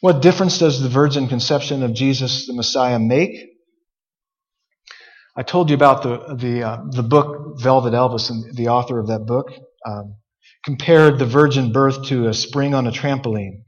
What 0.00 0.22
difference 0.22 0.58
does 0.58 0.80
the 0.80 0.88
virgin 0.88 1.26
conception 1.26 1.82
of 1.82 1.92
Jesus 1.92 2.46
the 2.46 2.54
Messiah 2.54 3.00
make? 3.00 3.50
I 5.36 5.42
told 5.42 5.70
you 5.70 5.76
about 5.76 6.02
the 6.02 6.34
the 6.34 6.62
uh, 6.62 6.78
the 6.90 7.02
book 7.02 7.60
Velvet 7.60 7.92
Elvis, 7.92 8.30
and 8.30 8.54
the 8.56 8.68
author 8.68 8.98
of 8.98 9.08
that 9.08 9.26
book 9.26 9.52
um, 9.86 10.16
compared 10.64 11.18
the 11.18 11.26
virgin 11.26 11.72
birth 11.72 12.04
to 12.06 12.28
a 12.28 12.34
spring 12.34 12.74
on 12.74 12.86
a 12.86 12.90
trampoline. 12.90 13.62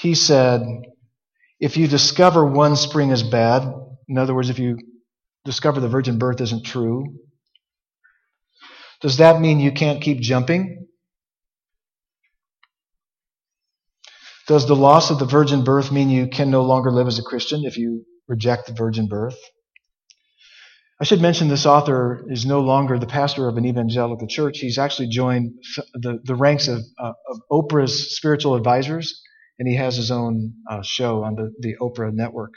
He 0.00 0.14
said, 0.14 0.62
if 1.60 1.76
you 1.76 1.86
discover 1.86 2.44
one 2.44 2.76
spring 2.76 3.10
is 3.10 3.22
bad, 3.22 3.62
in 4.08 4.18
other 4.18 4.34
words, 4.34 4.50
if 4.50 4.58
you 4.58 4.78
discover 5.44 5.80
the 5.80 5.88
virgin 5.88 6.18
birth 6.18 6.40
isn't 6.40 6.64
true, 6.64 7.04
does 9.00 9.18
that 9.18 9.40
mean 9.40 9.60
you 9.60 9.72
can't 9.72 10.02
keep 10.02 10.20
jumping? 10.20 10.88
Does 14.46 14.66
the 14.66 14.76
loss 14.76 15.10
of 15.10 15.18
the 15.18 15.24
virgin 15.24 15.64
birth 15.64 15.90
mean 15.90 16.10
you 16.10 16.26
can 16.28 16.50
no 16.50 16.62
longer 16.62 16.90
live 16.90 17.06
as 17.06 17.18
a 17.18 17.22
Christian 17.22 17.64
if 17.64 17.78
you 17.78 18.04
reject 18.28 18.66
the 18.66 18.74
virgin 18.74 19.06
birth? 19.06 19.38
I 21.00 21.04
should 21.04 21.20
mention 21.20 21.48
this 21.48 21.66
author 21.66 22.24
is 22.28 22.46
no 22.46 22.60
longer 22.60 22.98
the 22.98 23.06
pastor 23.06 23.48
of 23.48 23.56
an 23.56 23.66
evangelical 23.66 24.28
church. 24.28 24.58
He's 24.58 24.78
actually 24.78 25.08
joined 25.08 25.54
the, 25.94 26.20
the 26.22 26.36
ranks 26.36 26.68
of, 26.68 26.82
uh, 26.98 27.12
of 27.28 27.40
Oprah's 27.50 28.16
spiritual 28.16 28.54
advisors, 28.54 29.20
and 29.58 29.68
he 29.68 29.74
has 29.74 29.96
his 29.96 30.12
own 30.12 30.54
uh, 30.70 30.82
show 30.82 31.24
on 31.24 31.34
the, 31.34 31.52
the 31.58 31.74
Oprah 31.80 32.12
network. 32.12 32.52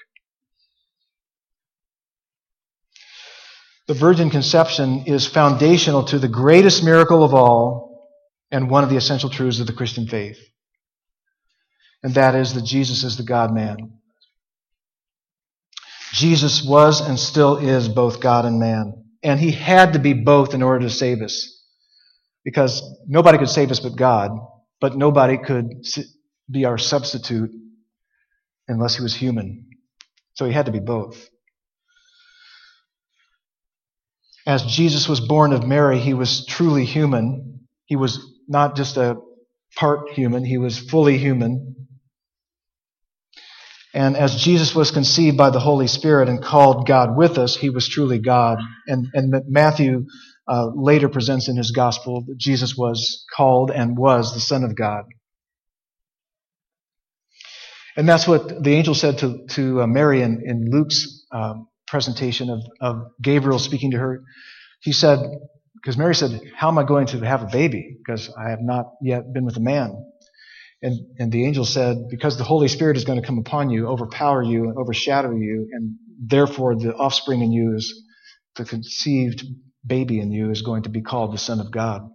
The 3.88 3.96
virgin 3.96 4.30
conception 4.30 5.06
is 5.08 5.26
foundational 5.26 6.04
to 6.06 6.20
the 6.20 6.28
greatest 6.28 6.84
miracle 6.84 7.24
of 7.24 7.34
all 7.34 8.08
and 8.52 8.70
one 8.70 8.84
of 8.84 8.90
the 8.90 8.98
essential 8.98 9.30
truths 9.30 9.60
of 9.60 9.68
the 9.68 9.74
Christian 9.74 10.08
faith. 10.08 10.40
And 12.04 12.14
that 12.14 12.36
is 12.36 12.54
that 12.54 12.66
Jesus 12.66 13.04
is 13.04 13.18
the 13.18 13.24
God 13.24 13.52
man. 13.52 13.97
Jesus 16.14 16.64
was 16.64 17.02
and 17.02 17.20
still 17.20 17.58
is 17.58 17.90
both 17.90 18.20
God 18.20 18.46
and 18.46 18.60
man. 18.60 19.06
And 19.24 19.40
he 19.40 19.52
had 19.52 19.94
to 19.94 20.00
be 20.00 20.14
both 20.14 20.54
in 20.54 20.64
order 20.64 20.86
to 20.86 20.90
save 20.90 21.22
us. 21.22 21.54
Because 22.44 22.82
nobody 23.08 23.38
could 23.38 23.50
save 23.50 23.72
us 23.72 23.80
but 23.80 23.96
God, 23.96 24.32
but 24.80 24.96
nobody 24.96 25.38
could 25.38 25.68
be 26.50 26.66
our 26.66 26.78
substitute 26.78 27.52
unless 28.68 28.96
he 28.96 29.04
was 29.04 29.14
human. 29.16 29.66
So 30.36 30.46
he 30.46 30.54
had 30.54 30.68
to 30.68 30.72
be 30.72 30.80
both. 30.80 31.30
As 34.46 34.64
Jesus 34.64 35.10
was 35.10 35.20
born 35.20 35.52
of 35.52 35.68
Mary, 35.68 36.00
he 36.00 36.14
was 36.14 36.46
truly 36.46 36.86
human. 36.86 37.68
He 37.86 37.98
was 37.98 38.20
not 38.48 38.78
just 38.78 38.96
a 38.96 39.18
part 39.76 40.10
human, 40.12 40.46
he 40.46 40.58
was 40.58 40.78
fully 40.78 41.18
human. 41.18 41.87
And 43.98 44.16
as 44.16 44.36
Jesus 44.36 44.76
was 44.76 44.92
conceived 44.92 45.38
by 45.38 45.50
the 45.50 45.60
Holy 45.60 45.88
Spirit 45.88 46.30
and 46.30 46.40
called 46.40 46.86
God 46.86 47.18
with 47.18 47.40
us, 47.40 47.58
he 47.58 47.72
was 47.72 47.90
truly 47.90 48.20
God. 48.20 48.60
And, 48.86 49.08
and 49.16 49.34
Matthew 49.48 50.06
uh, 50.48 50.68
later 50.68 51.10
presents 51.10 51.50
in 51.50 51.58
his 51.58 51.72
gospel 51.72 52.24
that 52.28 52.38
Jesus 52.38 52.78
was 52.78 53.26
called 53.36 53.72
and 53.72 53.98
was 53.98 54.36
the 54.36 54.40
Son 54.40 54.64
of 54.64 54.76
God. 54.76 55.06
And 57.98 58.08
that's 58.08 58.28
what 58.28 58.64
the 58.64 58.76
angel 58.76 58.94
said 58.94 59.18
to, 59.18 59.48
to 59.56 59.82
uh, 59.82 59.88
Mary 59.88 60.22
in, 60.22 60.44
in 60.46 60.70
Luke's 60.70 61.26
um, 61.32 61.68
presentation 61.88 62.52
of, 62.52 62.62
of 62.80 63.02
Gabriel 63.20 63.58
speaking 63.58 63.90
to 63.92 63.98
her, 63.98 64.22
he 64.82 64.92
said, 64.92 65.18
because 65.74 65.98
Mary 65.98 66.14
said, 66.14 66.40
How 66.56 66.68
am 66.68 66.78
I 66.78 66.84
going 66.84 67.08
to 67.08 67.20
have 67.22 67.42
a 67.42 67.50
baby? 67.52 67.98
Because 67.98 68.32
I 68.38 68.52
have 68.52 68.62
not 68.62 68.92
yet 69.02 69.34
been 69.34 69.44
with 69.44 69.58
a 69.58 69.62
man. 69.62 70.06
And, 70.82 70.94
and 71.18 71.32
the 71.32 71.46
angel 71.46 71.66
said, 71.66 71.98
Because 72.10 72.38
the 72.38 72.44
Holy 72.44 72.68
Spirit 72.68 72.98
is 72.98 73.06
going 73.06 73.20
to 73.20 73.26
come 73.26 73.40
upon 73.40 73.70
you, 73.70 73.88
overpower 73.88 74.44
you, 74.44 74.66
and 74.66 74.78
overshadow 74.78 75.32
you, 75.32 75.70
and 75.72 75.96
therefore 76.20 76.76
the 76.76 76.94
offspring 76.96 77.42
in 77.42 77.52
you 77.52 77.76
is, 77.76 78.04
the 78.56 78.66
conceived 78.66 79.44
baby 79.86 80.20
in 80.20 80.32
you 80.32 80.50
is 80.52 80.62
going 80.62 80.84
to 80.84 80.90
be 80.90 81.02
called 81.02 81.34
the 81.34 81.38
Son 81.38 81.60
of 81.60 81.72
God. 81.72 82.10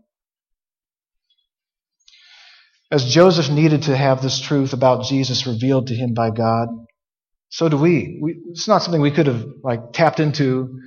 As 2.91 3.07
Joseph 3.07 3.51
needed 3.51 3.85
to 3.85 3.97
have 3.97 4.21
this 4.21 4.39
truth 4.39 4.75
about 4.75 5.07
Jesus 5.07 5.47
revealed 5.47 5.87
to 5.87 5.95
him 5.95 6.13
by 6.13 6.31
God, 6.31 6.69
so 7.49 7.69
do 7.69 7.77
we. 7.79 8.19
we. 8.21 8.41
It's 8.51 8.69
not 8.69 8.83
something 8.83 9.01
we 9.01 9.11
could 9.11 9.27
have 9.27 9.45
like 9.63 9.93
tapped 9.93 10.21
into, 10.21 10.79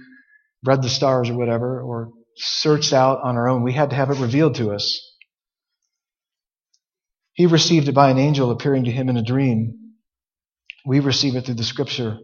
read 0.63 0.81
the 0.81 0.89
stars 0.89 1.29
or 1.29 1.37
whatever, 1.37 1.81
or 1.81 2.11
searched 2.37 2.93
out 2.93 3.21
on 3.23 3.37
our 3.37 3.47
own. 3.47 3.63
We 3.63 3.73
had 3.73 3.91
to 3.91 3.95
have 3.95 4.09
it 4.11 4.19
revealed 4.19 4.55
to 4.55 4.71
us. 4.71 5.14
He 7.35 7.45
received 7.45 7.89
it 7.89 7.93
by 7.93 8.09
an 8.09 8.17
angel 8.17 8.49
appearing 8.49 8.85
to 8.85 8.91
him 8.91 9.09
in 9.09 9.17
a 9.17 9.21
dream. 9.21 9.91
We 10.85 11.01
receive 11.01 11.35
it 11.35 11.45
through 11.45 11.55
the 11.55 11.63
scripture. 11.63 12.17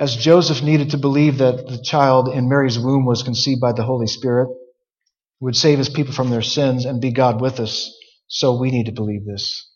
As 0.00 0.16
Joseph 0.16 0.62
needed 0.62 0.90
to 0.90 0.98
believe 0.98 1.38
that 1.38 1.68
the 1.68 1.82
child 1.82 2.28
in 2.28 2.48
Mary's 2.48 2.78
womb 2.78 3.04
was 3.04 3.22
conceived 3.22 3.60
by 3.60 3.72
the 3.72 3.84
Holy 3.84 4.06
Spirit, 4.06 4.48
would 5.40 5.54
save 5.54 5.78
his 5.78 5.90
people 5.90 6.14
from 6.14 6.30
their 6.30 6.42
sins 6.42 6.86
and 6.86 7.00
be 7.00 7.12
God 7.12 7.40
with 7.42 7.60
us, 7.60 7.94
so 8.26 8.58
we 8.58 8.70
need 8.70 8.86
to 8.86 8.92
believe 8.92 9.26
this. 9.26 9.68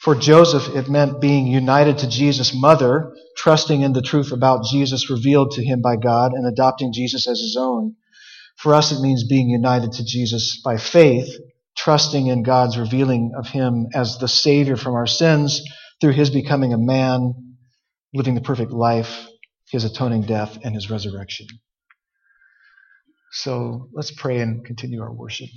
For 0.00 0.14
Joseph, 0.14 0.74
it 0.74 0.88
meant 0.88 1.20
being 1.20 1.46
united 1.46 1.98
to 1.98 2.08
Jesus' 2.08 2.52
mother, 2.54 3.14
trusting 3.36 3.82
in 3.82 3.92
the 3.92 4.02
truth 4.02 4.32
about 4.32 4.64
Jesus 4.64 5.10
revealed 5.10 5.52
to 5.52 5.64
him 5.64 5.82
by 5.82 5.96
God, 5.96 6.32
and 6.32 6.46
adopting 6.46 6.92
Jesus 6.92 7.28
as 7.28 7.38
his 7.38 7.54
own. 7.56 7.94
For 8.56 8.74
us, 8.74 8.90
it 8.90 9.00
means 9.00 9.24
being 9.28 9.50
united 9.50 9.92
to 9.92 10.04
Jesus 10.04 10.60
by 10.64 10.78
faith, 10.78 11.28
trusting 11.82 12.26
in 12.26 12.42
God's 12.42 12.76
revealing 12.76 13.32
of 13.34 13.48
him 13.48 13.86
as 13.94 14.18
the 14.18 14.28
Savior 14.28 14.76
from 14.76 14.94
our 14.94 15.06
sins 15.06 15.62
through 16.00 16.12
his 16.12 16.28
becoming 16.28 16.74
a 16.74 16.78
man, 16.78 17.56
living 18.12 18.34
the 18.34 18.42
perfect 18.42 18.70
life, 18.70 19.26
his 19.70 19.84
atoning 19.84 20.22
death, 20.22 20.58
and 20.62 20.74
his 20.74 20.90
resurrection. 20.90 21.46
So 23.32 23.88
let's 23.94 24.10
pray 24.10 24.40
and 24.40 24.62
continue 24.62 25.00
our 25.00 25.12
worship. 25.12 25.48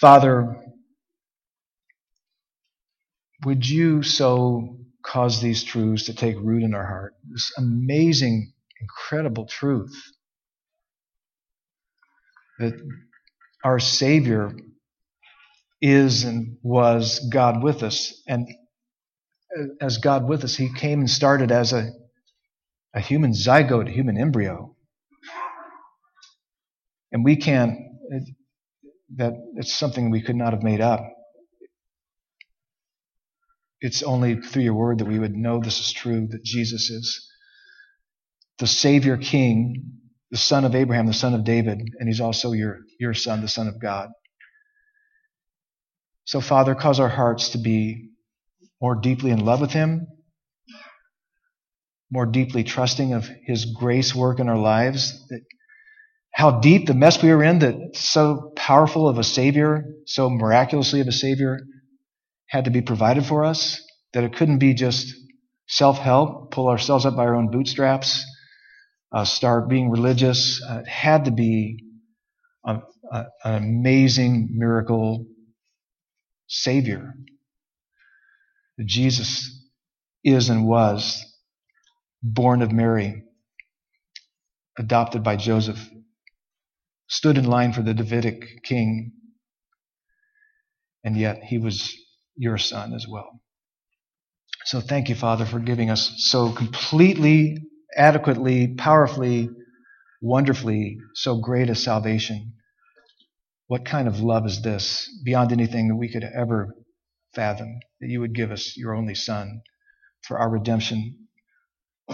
Father, 0.00 0.56
would 3.44 3.68
you 3.68 4.02
so 4.02 4.78
cause 5.04 5.42
these 5.42 5.64
truths 5.64 6.06
to 6.06 6.14
take 6.14 6.36
root 6.38 6.62
in 6.62 6.72
our 6.72 6.86
heart? 6.86 7.14
This 7.30 7.52
amazing, 7.58 8.54
incredible 8.80 9.46
truth 9.46 10.13
that 12.58 12.74
our 13.64 13.78
Savior 13.78 14.52
is 15.80 16.24
and 16.24 16.56
was 16.62 17.28
God 17.32 17.62
with 17.62 17.82
us. 17.82 18.22
And 18.26 18.48
as 19.80 19.98
God 19.98 20.28
with 20.28 20.44
us, 20.44 20.56
He 20.56 20.72
came 20.72 21.00
and 21.00 21.10
started 21.10 21.52
as 21.52 21.72
a, 21.72 21.90
a 22.94 23.00
human 23.00 23.32
zygote, 23.32 23.88
human 23.90 24.18
embryo. 24.18 24.74
And 27.12 27.24
we 27.24 27.36
can't, 27.36 27.78
that 29.16 29.34
it's 29.56 29.74
something 29.74 30.10
we 30.10 30.22
could 30.22 30.36
not 30.36 30.52
have 30.52 30.62
made 30.62 30.80
up. 30.80 31.00
It's 33.80 34.02
only 34.02 34.40
through 34.40 34.62
your 34.62 34.74
word 34.74 34.98
that 34.98 35.08
we 35.08 35.18
would 35.18 35.36
know 35.36 35.60
this 35.60 35.78
is 35.78 35.92
true, 35.92 36.26
that 36.30 36.42
Jesus 36.42 36.90
is 36.90 37.28
the 38.58 38.66
Savior 38.66 39.16
King, 39.16 40.00
the 40.34 40.38
son 40.38 40.64
of 40.64 40.74
Abraham, 40.74 41.06
the 41.06 41.12
son 41.12 41.32
of 41.32 41.44
David, 41.44 41.80
and 42.00 42.08
he's 42.08 42.20
also 42.20 42.50
your, 42.50 42.80
your 42.98 43.14
son, 43.14 43.40
the 43.40 43.46
son 43.46 43.68
of 43.68 43.80
God. 43.80 44.08
So, 46.24 46.40
Father, 46.40 46.74
cause 46.74 46.98
our 46.98 47.08
hearts 47.08 47.50
to 47.50 47.58
be 47.58 48.08
more 48.82 48.96
deeply 48.96 49.30
in 49.30 49.44
love 49.44 49.60
with 49.60 49.70
him, 49.70 50.08
more 52.10 52.26
deeply 52.26 52.64
trusting 52.64 53.12
of 53.12 53.28
his 53.46 53.64
grace 53.64 54.12
work 54.12 54.40
in 54.40 54.48
our 54.48 54.58
lives. 54.58 55.24
that 55.28 55.42
How 56.32 56.58
deep 56.58 56.88
the 56.88 56.94
mess 56.94 57.22
we 57.22 57.32
were 57.32 57.44
in 57.44 57.60
that 57.60 57.94
so 57.94 58.50
powerful 58.56 59.08
of 59.08 59.18
a 59.18 59.24
Savior, 59.24 59.84
so 60.04 60.28
miraculously 60.28 60.98
of 61.00 61.06
a 61.06 61.12
Savior, 61.12 61.60
had 62.48 62.64
to 62.64 62.72
be 62.72 62.82
provided 62.82 63.24
for 63.24 63.44
us, 63.44 63.80
that 64.14 64.24
it 64.24 64.34
couldn't 64.34 64.58
be 64.58 64.74
just 64.74 65.14
self 65.68 65.98
help, 65.98 66.50
pull 66.50 66.68
ourselves 66.68 67.06
up 67.06 67.14
by 67.14 67.22
our 67.22 67.36
own 67.36 67.52
bootstraps 67.52 68.24
uh, 69.14 69.24
start 69.24 69.68
being 69.68 69.90
religious. 69.90 70.62
Uh, 70.68 70.80
it 70.80 70.88
had 70.88 71.26
to 71.26 71.30
be 71.30 71.84
a, 72.66 72.80
a, 73.12 73.26
an 73.44 73.54
amazing 73.56 74.50
miracle 74.52 75.26
Savior. 76.48 77.14
Jesus 78.84 79.50
is 80.24 80.50
and 80.50 80.66
was 80.66 81.24
born 82.22 82.62
of 82.62 82.72
Mary, 82.72 83.22
adopted 84.78 85.22
by 85.22 85.36
Joseph, 85.36 85.78
stood 87.08 87.38
in 87.38 87.44
line 87.44 87.72
for 87.72 87.82
the 87.82 87.94
Davidic 87.94 88.64
king, 88.64 89.12
and 91.04 91.16
yet 91.16 91.42
he 91.44 91.58
was 91.58 91.94
your 92.36 92.58
son 92.58 92.94
as 92.94 93.06
well. 93.08 93.40
So 94.64 94.80
thank 94.80 95.08
you, 95.08 95.14
Father, 95.14 95.46
for 95.46 95.60
giving 95.60 95.90
us 95.90 96.12
so 96.18 96.52
completely 96.52 97.58
adequately, 97.96 98.74
powerfully, 98.74 99.50
wonderfully, 100.22 100.98
so 101.14 101.40
great 101.40 101.70
a 101.70 101.74
salvation. 101.74 102.54
What 103.68 103.84
kind 103.84 104.08
of 104.08 104.20
love 104.20 104.46
is 104.46 104.62
this 104.62 105.08
beyond 105.24 105.52
anything 105.52 105.88
that 105.88 105.96
we 105.96 106.12
could 106.12 106.24
ever 106.24 106.74
fathom? 107.34 107.80
That 108.00 108.08
you 108.08 108.20
would 108.20 108.34
give 108.34 108.50
us 108.50 108.76
your 108.76 108.94
only 108.94 109.14
Son 109.14 109.62
for 110.22 110.38
our 110.38 110.50
redemption, 110.50 111.28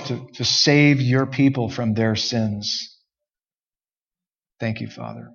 to, 0.07 0.29
to 0.35 0.45
save 0.45 1.01
your 1.01 1.27
people 1.27 1.71
from 1.71 1.95
their 1.95 2.16
sins. 2.16 2.99
Thank 4.61 4.81
you, 4.81 4.88
Father. 4.88 5.31